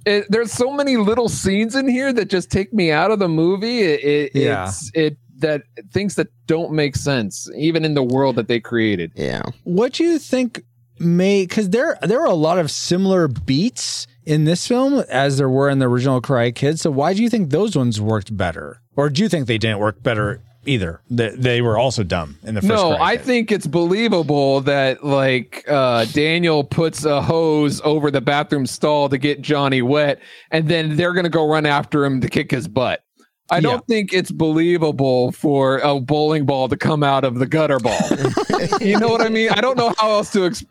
[0.06, 3.28] It, there's so many little scenes in here that just take me out of the
[3.28, 3.80] movie.
[3.80, 4.68] It, it, Yeah.
[4.68, 5.62] it's it that
[5.92, 9.12] things that don't make sense, even in the world that they created.
[9.14, 9.42] Yeah.
[9.64, 10.62] what do you think
[10.98, 15.48] may because there there are a lot of similar beats in this film as there
[15.48, 16.80] were in the original Karate Kid.
[16.80, 19.78] So why do you think those ones worked better, or do you think they didn't
[19.78, 21.00] work better either?
[21.10, 22.68] They, they were also dumb in the first.
[22.72, 23.24] No, Karate I Kid.
[23.26, 29.18] think it's believable that like uh, Daniel puts a hose over the bathroom stall to
[29.18, 30.20] get Johnny wet,
[30.50, 33.02] and then they're gonna go run after him to kick his butt.
[33.50, 37.78] I don't think it's believable for a bowling ball to come out of the gutter
[37.78, 38.00] ball.
[38.80, 39.50] you know what I mean?
[39.50, 40.40] I don't know how else to.
[40.40, 40.64] Exp-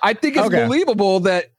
[0.00, 0.64] I think it's Okay.
[0.64, 1.50] believable that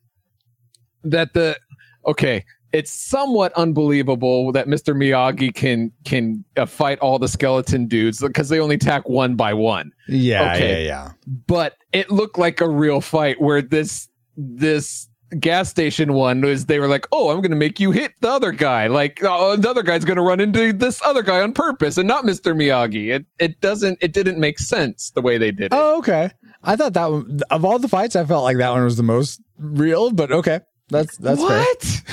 [1.04, 1.58] that the
[2.06, 2.46] okay.
[2.74, 4.96] It's somewhat unbelievable that Mr.
[4.96, 9.54] Miyagi can can uh, fight all the skeleton dudes because they only attack one by
[9.54, 10.86] one Yeah, Okay.
[10.86, 11.12] yeah, yeah.
[11.48, 16.78] but it looked like a real fight where this this gas station one was they
[16.80, 19.82] were like oh i'm gonna make you hit the other guy like oh, the other
[19.84, 23.60] guy's gonna run into this other guy on purpose and not mr miyagi it it
[23.62, 26.32] doesn't it didn't make sense the way they did it Oh, okay.
[26.64, 29.04] I thought that one of all the fights, I felt like that one was the
[29.04, 30.12] most real.
[30.12, 30.60] But okay,
[30.92, 31.60] that's that's fair.
[31.60, 32.04] what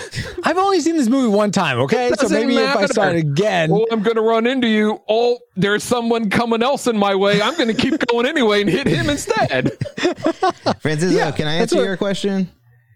[0.44, 1.78] I've only seen this movie one time.
[1.80, 5.00] Okay, so doesn't maybe if I start it again, oh i'm gonna run into you
[5.08, 8.86] oh there's someone coming else in my way i'm gonna keep going anyway and hit
[8.86, 9.72] him instead
[10.80, 12.48] Francisco, Yeah, can I answer what- your question?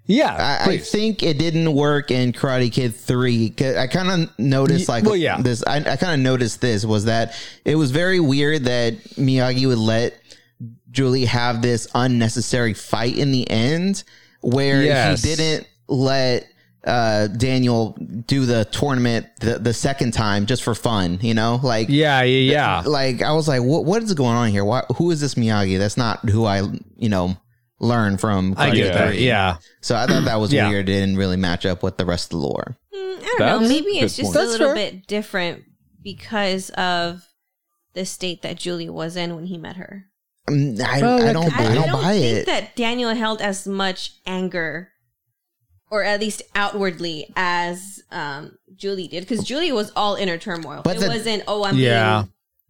[0.07, 3.51] yeah, I, I think it didn't work in Karate Kid 3.
[3.51, 5.41] 'Cause I kind of noticed like well, yeah.
[5.41, 5.63] this.
[5.65, 9.79] I, I kind of noticed this was that it was very weird that Miyagi would
[9.79, 10.15] let
[10.91, 14.03] Julie have this unnecessary fight in the end
[14.41, 15.23] where Yes.
[15.23, 16.47] he didn't let
[16.85, 21.89] uh, Daniel do the tournament the, the second time just for fun, you know, like
[21.89, 22.83] yeah, yeah, yeah.
[22.85, 24.65] like I was like, what what is going on here?
[24.65, 25.79] Why, who is this Miyagi?
[25.79, 26.63] That's not who I
[26.97, 27.37] you know
[27.79, 28.55] learned from.
[28.57, 29.19] I Karate get that.
[29.19, 29.59] Yeah.
[29.81, 30.69] So I thought that was Yeah.
[30.69, 30.89] weird.
[30.89, 32.77] It didn't really match up with the rest of the lore.
[32.95, 33.69] Mm, I don't know.
[33.69, 34.37] Maybe it's just point.
[34.37, 34.91] a That's little fair.
[34.91, 35.65] bit different
[36.03, 37.23] because of
[37.95, 40.07] the state that Julie was in when he met her.
[40.49, 41.21] Um, I, I don't.
[41.23, 42.47] I, I, don't, I don't buy think it.
[42.47, 44.92] that Daniel held as much anger,
[45.93, 49.29] or at least outwardly, as um, Julie did.
[49.29, 50.81] Because Julie was all inner turmoil.
[50.83, 52.25] But it the- wasn't, oh, I'm Yeah.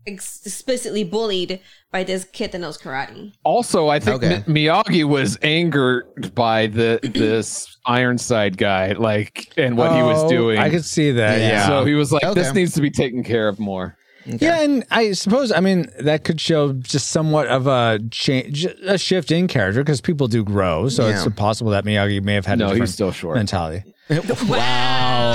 [0.04, 1.60] being ex- explicitly bullied
[1.92, 3.32] by this kid that knows karate.
[3.44, 4.42] Also, I think Okay.
[4.48, 10.28] Mi- Miyagi was angered by the this Ironside guy, like, and what he was Oh,
[10.28, 10.58] doing.
[10.58, 11.38] I could see that.
[11.38, 11.48] Yeah.
[11.48, 11.66] Yeah.
[11.68, 15.12] So he was like, "This needs to be taken care of more." Yeah, and I
[15.12, 19.82] suppose I mean that could show just somewhat of a change, a shift in character
[19.82, 20.88] because people do grow.
[20.88, 21.24] So Yeah.
[21.24, 23.36] it's possible that Miyagi may have had No, a he's still short.
[23.36, 23.84] mentality.
[24.48, 25.32] Wow.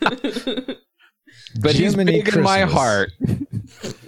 [1.60, 3.12] But he's Jiminy big in my heart.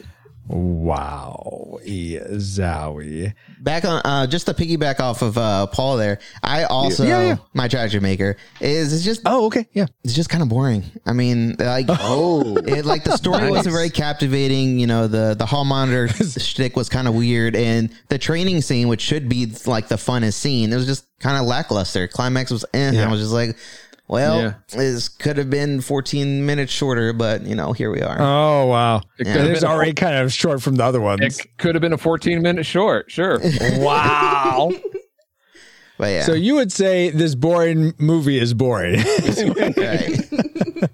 [0.46, 3.32] Wow, Zowie.
[3.60, 6.18] Back on, uh, just to piggyback off of uh, Paul there.
[6.42, 7.36] I also Yeah, yeah.
[7.54, 9.86] my tragic maker is it's just Oh, okay, yeah.
[10.02, 10.84] it's just kind of boring.
[11.06, 14.78] I mean, like oh, it, like the story wasn't very captivating.
[14.78, 18.88] You know, the the hall monitor shtick was kind of weird, and the training scene,
[18.88, 22.06] which should be like the funnest scene, it was just kind of lackluster.
[22.06, 23.56] Climax was, eh, and I was just like,
[24.08, 24.54] well, Yeah.
[24.70, 28.16] this could have been 14 minutes shorter, but you know, here we are.
[28.20, 28.98] Oh, wow.
[29.18, 31.20] It It could is been a already kind of short from the other ones.
[31.22, 33.40] It could have been a 14 minute short, sure.
[33.78, 34.70] wow.
[35.98, 39.00] but yeah, So you would say this boring movie is boring.
[39.56, 40.20] right.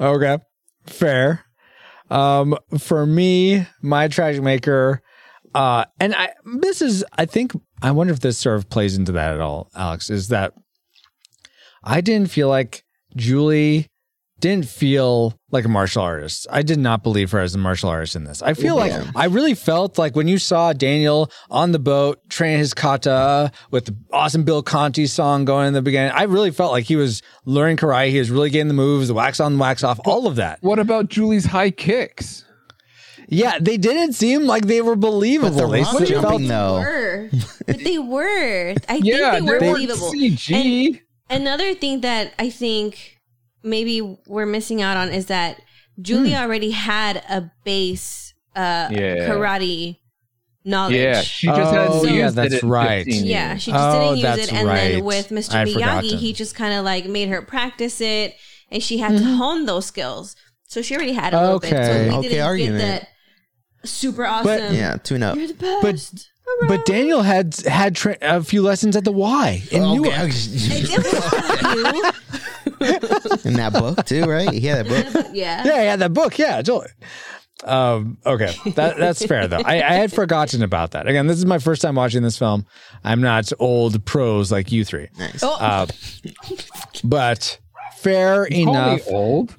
[0.00, 0.38] Okay.
[0.86, 1.44] Fair.
[2.10, 5.00] Um, for me, my tragic maker,
[5.54, 9.12] uh, and I, this is, I think, I wonder if this sort of plays into
[9.12, 10.52] that at all, Alex, is that
[11.84, 12.82] I didn't feel like
[13.16, 13.86] Julie
[14.40, 16.46] didn't feel like a martial artist.
[16.50, 18.42] I did not believe her as a martial artist in this.
[18.42, 22.58] I feel like I really felt like when you saw Daniel on the boat train
[22.58, 26.72] his kata with the awesome Bill Conti song going in the beginning, I really felt
[26.72, 28.10] like he was learning karate.
[28.10, 30.58] He was really getting the moves, the wax on, wax off, all of that.
[30.62, 32.44] What about Julie's high kicks?
[33.28, 35.50] Yeah, they didn't seem like they were believable.
[35.56, 37.30] But the they rock jumping felt- though, Were.
[37.66, 38.74] but they were.
[38.88, 40.12] I Yeah, think they were they were believable.
[40.12, 40.86] CG.
[40.88, 41.00] And
[41.30, 43.18] another thing that I think
[43.62, 45.60] maybe we're missing out on is that
[46.00, 49.28] Julie already had a base uh, Yeah.
[49.28, 49.96] karate
[50.64, 50.94] knowledge.
[50.96, 53.06] Yeah, she just hadn't Oh, used yeah, that's right.
[53.06, 54.52] Yeah, she just Oh, didn't use it.
[54.52, 54.92] And right.
[54.92, 55.54] then with Mr.
[55.54, 56.18] I'd Miyagi, forgotten.
[56.18, 58.34] he just kind of like made her practice it
[58.70, 59.24] and she had Mm-hmm.
[59.24, 60.36] to hone those skills.
[60.66, 61.70] So she already had a little bit.
[61.70, 62.08] So Okay.
[62.08, 62.78] we Okay didn't argument.
[62.78, 63.08] get
[63.82, 64.74] that super awesome.
[64.74, 65.36] yeah, tune up.
[65.36, 65.82] You're the best.
[65.82, 66.26] But-
[66.68, 70.12] But Daniel had had tra- a few lessons at the Y in Oh, Newark.
[70.12, 70.30] okay.
[72.80, 74.50] It was in that book too, right?
[74.50, 75.26] He had that book.
[75.26, 75.40] you.
[75.40, 75.64] Yeah.
[75.64, 76.38] Yeah, yeah, that book.
[76.38, 76.90] Yeah, totally.
[77.64, 79.62] Um, okay, that that's fair though.
[79.64, 81.06] I, I had forgotten about that.
[81.06, 82.66] Again, this is my first time watching this film.
[83.04, 85.42] I'm not old pros like you three, Nice.
[85.42, 85.86] Oh, uh,
[87.04, 87.58] but
[87.96, 89.00] fair Call me enough.
[89.06, 89.56] old.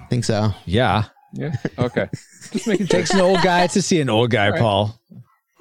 [0.00, 0.50] I think so.
[0.66, 1.52] Yeah, Yeah.
[1.78, 2.08] Okay.
[2.52, 2.98] Just making sure.
[3.00, 4.60] takes an old guy to see an old guy, right.
[4.60, 4.98] Paul.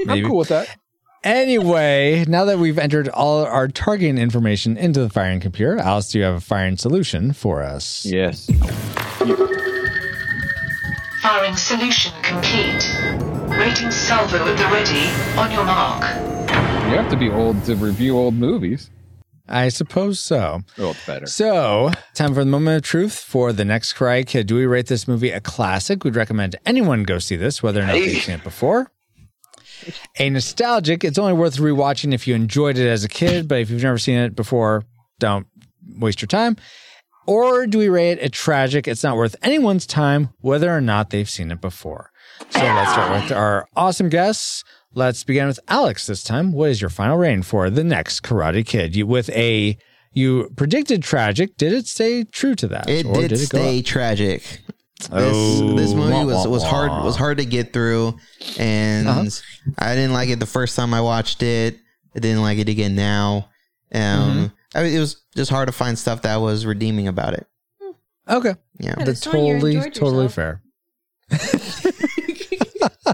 [0.10, 0.78] I'm cool with that.
[1.24, 6.20] Anyway, now that we've entered all our targeting information into the firing computer, Alice, do
[6.20, 8.06] you have a firing solution for us?
[8.06, 8.50] Yes.
[11.22, 12.90] Firing solution complete.
[13.58, 15.08] Rating salvo at the ready.
[15.40, 16.02] On your mark.
[16.90, 18.90] You have to be old to review old movies.
[19.48, 20.62] I suppose so.
[20.78, 21.26] It's better.
[21.26, 24.24] So, time for the moment of truth for the next cry.
[24.24, 24.48] Kid.
[24.48, 26.04] Do we rate this movie a classic?
[26.04, 28.92] We'd recommend anyone go see this, whether or not they've seen it before.
[30.20, 33.70] A nostalgic, it's only worth rewatching if you enjoyed it as a kid, but if
[33.70, 34.84] you've never seen it before,
[35.20, 35.48] don't
[35.98, 36.58] waste your time.
[37.26, 38.88] Or do we rate it a tragic?
[38.88, 42.12] It's not worth anyone's time, whether or not they've seen it before.
[42.50, 44.64] So let's start with our awesome guests.
[44.94, 46.52] Let's begin with Alex this time.
[46.52, 48.96] What is your final rating for the next Karate Kid?
[48.96, 49.78] You with a
[50.12, 51.58] you predicted tragic.
[51.58, 52.90] Did it stay true to that?
[52.90, 53.86] It Or did, go stay up?
[53.86, 54.62] tragic.
[55.08, 55.12] This,
[55.62, 57.04] Oh, this movie wah, was, wah, was hard wah.
[57.06, 58.18] was hard to get through,
[58.58, 59.26] and Uh-huh.
[59.78, 61.78] I didn't like it the first time I watched it.
[62.16, 63.50] I didn't like it again now.
[63.94, 64.46] Um, Mm-hmm.
[64.76, 67.46] I mean, it was just hard to find stuff that was redeeming about it.
[68.28, 70.34] Okay, Yeah, that's as long as you totally totally yourself.
[70.34, 70.62] fair.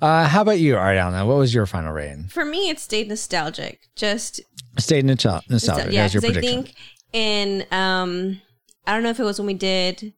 [0.00, 1.26] uh, how about you, Ariana?
[1.26, 2.28] What was your final rating?
[2.28, 3.80] For me, it stayed nostalgic.
[3.96, 4.40] Just
[4.78, 5.50] Stayed nostalgic.
[5.50, 5.92] nostalgic.
[5.92, 6.74] yeah, because I think
[7.12, 8.40] in um,
[8.86, 10.12] I don't know if it was when we did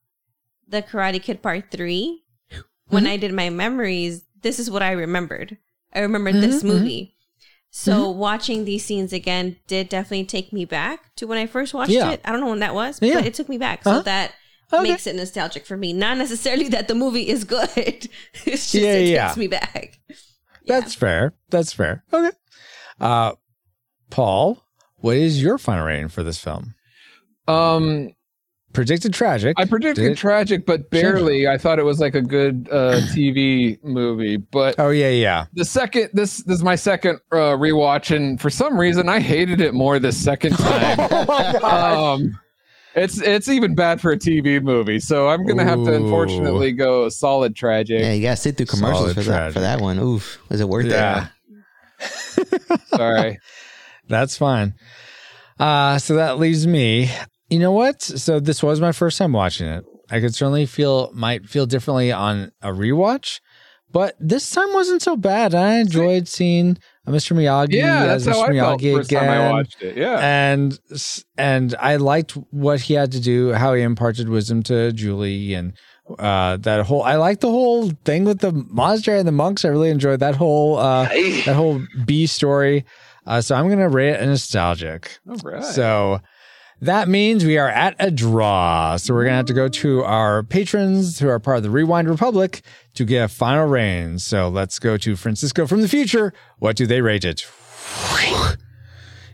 [0.69, 2.23] the Karate Kid Part 3
[2.89, 3.13] when Mm-hmm.
[3.13, 4.25] I did my memories.
[4.43, 5.59] This is what I remembered.
[5.93, 7.15] I remembered Mm-hmm, this movie.
[7.71, 11.91] So watching these scenes again did definitely take me back to when I first watched
[11.91, 12.11] Yeah.
[12.13, 12.21] it.
[12.25, 13.17] I don't know when that was, Yeah.
[13.17, 13.85] but it took me back.
[13.85, 14.03] So Uh-huh.
[14.03, 14.33] that
[14.73, 14.83] Okay.
[14.91, 15.93] makes it nostalgic for me.
[15.93, 17.69] Not necessarily that the movie is good.
[17.77, 18.09] it's
[18.45, 19.27] just Yeah, it yeah.
[19.29, 19.99] takes me back.
[20.67, 21.35] That's fair.
[21.51, 22.05] That's fair.
[22.13, 22.35] Okay.
[23.01, 23.33] Uh,
[24.11, 24.65] Paul,
[24.97, 26.75] what is your final rating for this film?
[27.47, 28.11] Um,
[28.75, 29.55] Predicted tragic.
[29.59, 31.49] I predicted Did tragic, but barely.
[31.49, 35.47] I thought it was like a good uh, TV movie, but Oh yeah, yeah.
[35.55, 39.61] the second this this is my second uh, rewatch, and for some reason I hated
[39.63, 41.01] it more the second time.
[41.65, 42.39] um,
[42.95, 47.09] it's it's even bad for a TV movie, so I'm gonna have to unfortunately go
[47.09, 48.01] solid tragic.
[48.01, 48.13] yeah.
[48.13, 49.99] You gotta sit through commercials Solid for that for that one.
[49.99, 51.29] Oof, was it worth Yeah.
[52.95, 53.39] Sorry.
[54.09, 54.75] That's fine.
[55.59, 57.11] Uh, so that leaves me.
[57.49, 58.03] You know what?
[58.03, 59.85] So this was my first time watching it.
[60.11, 63.41] I could certainly feel might feel differently on a rewatch,
[63.91, 65.55] but this time wasn't so bad.
[65.55, 67.37] I enjoyed seeing Mr.
[67.37, 68.33] Miyagi Yeah, that's Mr.
[68.33, 69.97] how I felt Miyagi first time I watched it.
[69.97, 70.19] Yeah.
[70.19, 70.79] and
[71.37, 75.73] and I liked what he had to do, how he imparted wisdom to Julie, and
[76.19, 77.03] uh, that whole.
[77.03, 79.65] I liked the whole thing with the monastery and the monks.
[79.65, 82.85] I really enjoyed that whole uh, that whole B story.
[83.27, 85.19] Uh, so I'm gonna rate it a nostalgic.
[85.29, 85.63] All right.
[85.65, 86.21] So
[86.81, 88.97] that means we are at a draw.
[88.97, 92.09] So we're gonna have to go to our patrons who are part of the Rewind
[92.09, 92.63] Republic
[92.95, 94.19] to get a final reign.
[94.19, 96.33] So let's go to Francisco from the future.
[96.59, 97.47] What do they rate it?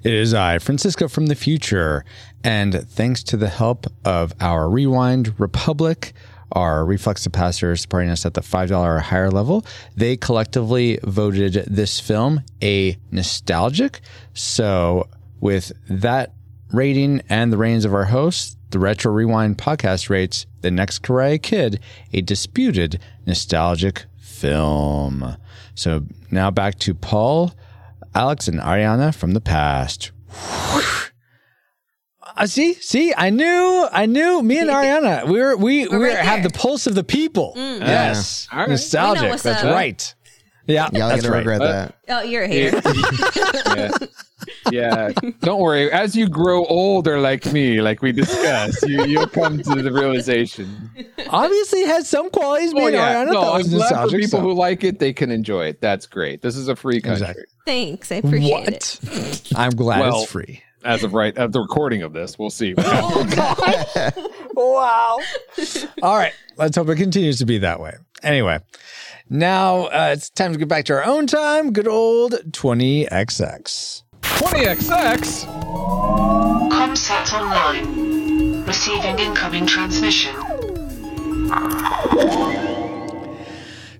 [0.05, 2.05] It is I, Francisco from the future.
[2.43, 6.13] And thanks to the help of our Rewind Republic,
[6.53, 9.65] our reflex capacitors supporting us at the $5 or higher level,
[9.97, 14.03] they collectively voted this film a nostalgic.
[14.35, 15.09] So,
[15.41, 16.35] with that
[16.75, 21.41] rating and the ratings of our hosts, the Retro Rewind podcast rates The Next Karate
[21.43, 21.81] Kid
[22.13, 25.37] a disputed nostalgic film.
[25.75, 27.53] So, now back to Paul.
[28.15, 30.13] Alex and Ariana from the past.
[32.37, 34.43] Uh, see, see, I knew, I knew.
[34.43, 37.53] Me and Ariana, we're we we right have the pulse of the people.
[37.55, 38.71] Yes, All right.
[38.71, 39.23] nostalgic.
[39.31, 39.73] We That's up.
[39.73, 40.15] right.
[40.67, 41.39] Yeah, Y'all that's gonna right.
[41.39, 41.95] regret uh, that.
[42.09, 42.81] Oh, you're a hater.
[43.77, 43.91] yeah.
[44.71, 45.13] yeah.
[45.41, 45.91] Don't worry.
[45.93, 50.91] As you grow older, like me, like we discussed, you, you'll come to the realization.
[51.29, 52.73] Obviously, it has some qualities.
[52.73, 53.25] Me Oh, yeah.
[53.25, 55.81] Ariana No, thought I'm glad for people so- who like it, they can enjoy it.
[55.83, 56.41] That's great.
[56.43, 57.23] This is a free country.
[57.27, 57.45] Exactly.
[57.67, 58.11] Thanks.
[58.13, 59.53] I appreciate it.
[59.57, 60.63] I'm glad Well, it's free.
[60.85, 62.75] As of right, of the recording of this, we'll see.
[62.87, 65.19] Oh, wow.
[66.03, 66.33] All right.
[66.57, 67.95] Let's hope it continues to be that way.
[68.23, 68.61] Anyway,
[69.29, 71.73] now uh, it's time to get back to our own time.
[71.73, 74.03] Good old 20XX.
[74.23, 75.45] 20XX.
[76.71, 78.65] Comsat online.
[78.65, 80.35] Receiving incoming transmission.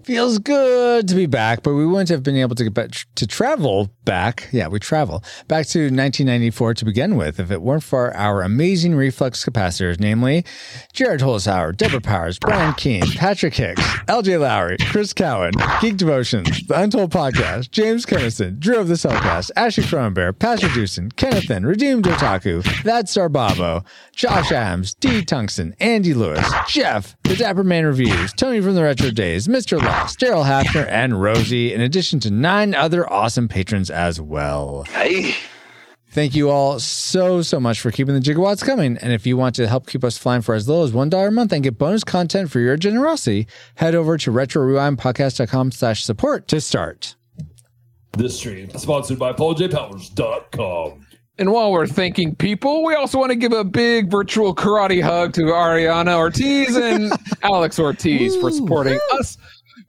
[0.05, 3.27] Feels good to be back, but we wouldn't have been able to get back to
[3.27, 4.49] travel back.
[4.53, 8.95] Yeah, we travel back to 1994 to begin with if it weren't for our amazing
[8.95, 10.45] reflex capacitors, namely
[10.93, 16.79] Jared Holzhauer, Deborah Powers, Brian Keene, Patrick Hicks, LJ Lowry, Chris Cowan, Geek Devotions, The
[16.81, 22.05] Untold Podcast, James Kennison, Drew of the Cellcast, Ashley Cronenbear, Pastor Dewson, Kenneth N, Redeemed
[22.05, 23.85] Otaku, That's Our Sarbabo,
[24.15, 25.25] Josh Adams, D.
[25.25, 29.83] Tungsten, Andy Lewis, Jeff, The Dapper Man Reviews, Tony from the Retro Days, Mr.
[29.83, 34.85] Lost, Daryl Hafner, and Rosie, in addition to nine other awesome patrons as well.
[34.85, 35.35] Hey.
[36.11, 38.97] Thank you all so, so much for keeping the gigawatts coming.
[38.99, 41.31] And if you want to help keep us flying for as little as $1 a
[41.33, 46.61] month and get bonus content for your generosity, head over to retrorewindpodcast.com slash support to
[46.61, 47.17] start.
[48.13, 51.05] This stream is sponsored by PaulJPowers.com.
[51.37, 55.33] And while we're thanking people, we also want to give a big virtual karate hug
[55.33, 59.37] to Ariana Ortiz and Alex Ortiz for supporting us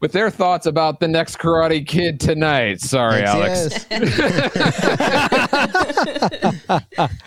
[0.05, 2.79] with their thoughts about the next Karate Kid tonight.
[2.79, 3.87] Sorry, Alex.
[3.89, 4.29] Yes.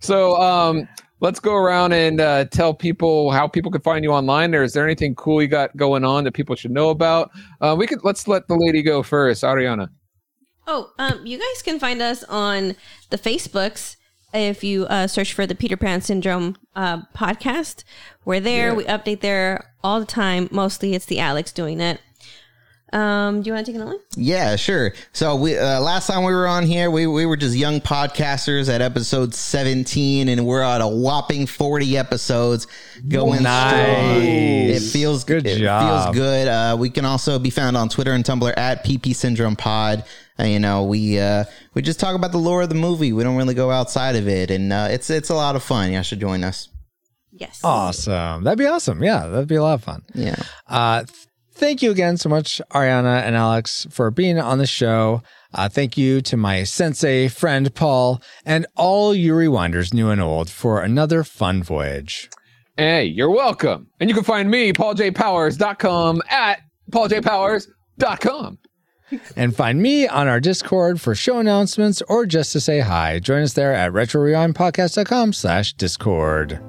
[0.00, 0.88] So um,
[1.20, 4.54] let's go around and uh, tell people how people can find you online.
[4.54, 7.30] Or is there anything cool you got going on that people should know about?
[7.60, 9.88] Uh, we could let's let the lady go first, Ariana.
[10.66, 12.74] Oh, um, you guys can find us on
[13.10, 13.96] the Facebooks
[14.32, 17.84] if you uh, search for the Peter Pan Syndrome uh, podcast.
[18.24, 18.74] We're there.
[18.74, 20.48] We update there all the time.
[20.50, 22.00] Mostly, it's the Alex doing it.
[22.92, 24.00] Um, do you want to take another one?
[24.16, 24.92] Yeah, sure.
[25.14, 28.68] So we uh, last time we were on here, we, we were just young podcasters
[28.68, 32.66] at episode 17, and we're at a whopping 40 episodes
[33.08, 33.70] going Nice.
[33.70, 34.22] strong.
[34.22, 36.04] It feels Good it job.
[36.04, 36.48] Feels good.
[36.48, 40.04] Uh, we can also be found on Twitter and Tumblr at PP Syndrome Pod.
[40.38, 43.12] Uh, you know, we uh, we just talk about the lore of the movie.
[43.12, 45.92] We don't really go outside of it, and uh, it's it's a lot of fun.
[45.92, 46.68] Y'all should join us.
[47.32, 47.60] Yes.
[47.64, 48.44] Awesome.
[48.44, 49.02] That'd be awesome.
[49.02, 50.02] Yeah, that'd be a lot of fun.
[50.14, 50.36] Yeah.
[50.66, 55.22] Uh, th- thank you again so much, Ariana and Alex, for being on the show.
[55.54, 60.50] Uh, thank you to my sensei friend Paul and all you rewinders, new and old,
[60.50, 62.30] for another fun voyage.
[62.76, 63.88] Hey, you're welcome.
[64.00, 66.60] And you can find me, pauljpowers.com at
[66.90, 68.58] pauljpowers.com.
[69.36, 73.18] And find me on our Discord for show announcements or just to say hi.
[73.18, 76.60] Join us there at retrorewindpodcast.com slash Discord.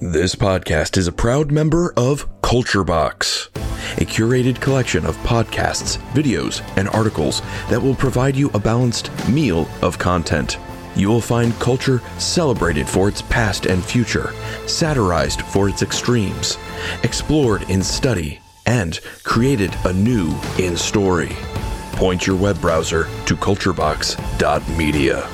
[0.00, 6.62] This podcast is a proud member of Culture Box, a curated collection of podcasts, videos,
[6.76, 10.58] and articles that will provide you a balanced meal of content.
[10.96, 14.32] You will find culture celebrated for its past and future,
[14.66, 16.58] satirized for its extremes,
[17.02, 21.34] explored in study, and created anew in story.
[21.96, 25.28] Point your web browser to culturebox.media.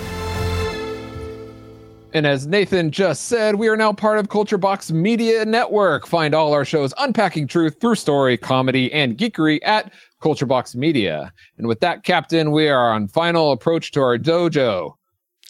[2.13, 6.09] And as Nathan just said, we are now part of Culture Box Media Network.
[6.09, 11.33] Find all our shows unpacking truth through story, comedy, and geekery at Culture Box Media.
[11.57, 14.95] And with that, Captain, we are on final approach to our dojo.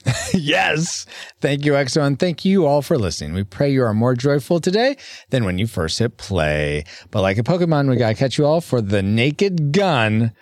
[0.35, 1.07] yes.
[1.41, 3.33] Thank you, EXO, and thank you all for listening.
[3.33, 4.97] We pray you are more joyful today
[5.31, 6.85] than when you first hit play.
[7.11, 10.33] But like a Pokemon, we gotta catch you all for the Naked Gun,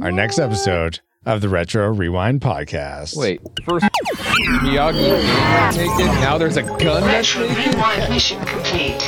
[0.00, 3.16] our next episode of the Retro Rewind podcast.
[3.16, 3.84] Wait, first
[4.62, 7.74] Miyagi naked, now there's a gun that's Retro naked?
[7.74, 9.00] rewind mission complete.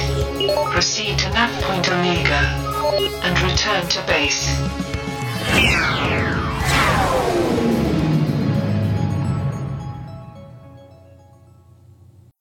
[0.72, 2.40] Proceed to nav point Omega
[3.22, 4.48] and return to base.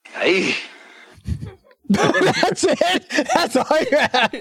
[0.06, 0.56] Hey.
[1.89, 3.28] That's it.
[3.34, 4.32] That's all you have.